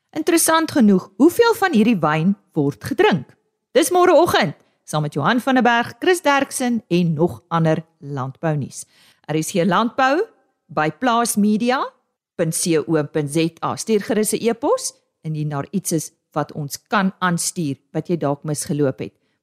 Interessant 0.09 0.71
genoeg, 0.71 1.11
hoeveel 1.21 1.53
van 1.53 1.73
hierdie 1.73 1.99
wyn 2.01 2.35
word 2.57 2.83
gedrink? 2.83 3.37
Dis 3.77 3.91
môreoggend 3.93 4.55
saam 4.89 5.05
met 5.05 5.13
Johan 5.13 5.37
van 5.37 5.53
der 5.59 5.63
Berg, 5.63 5.93
Chris 5.99 6.21
Derksen 6.25 6.81
en 6.89 7.13
nog 7.13 7.43
ander 7.47 7.85
landbounuus. 7.99 8.85
Er 9.29 9.35
is 9.35 9.51
hier 9.53 9.65
landbou 9.69 10.25
by 10.65 10.89
plaasmedia.co.za. 10.97 13.75
Stuur 13.75 14.01
gerus 14.01 14.33
'n 14.33 14.49
e-pos 14.49 14.93
indien 15.21 15.49
daar 15.49 15.67
iets 15.71 15.91
is 15.91 16.11
wat 16.31 16.51
ons 16.51 16.87
kan 16.87 17.13
aanstuur 17.19 17.75
wat 17.91 18.07
jy 18.07 18.17
dalk 18.17 18.43
misgeloop 18.43 18.99
het. 18.99 19.18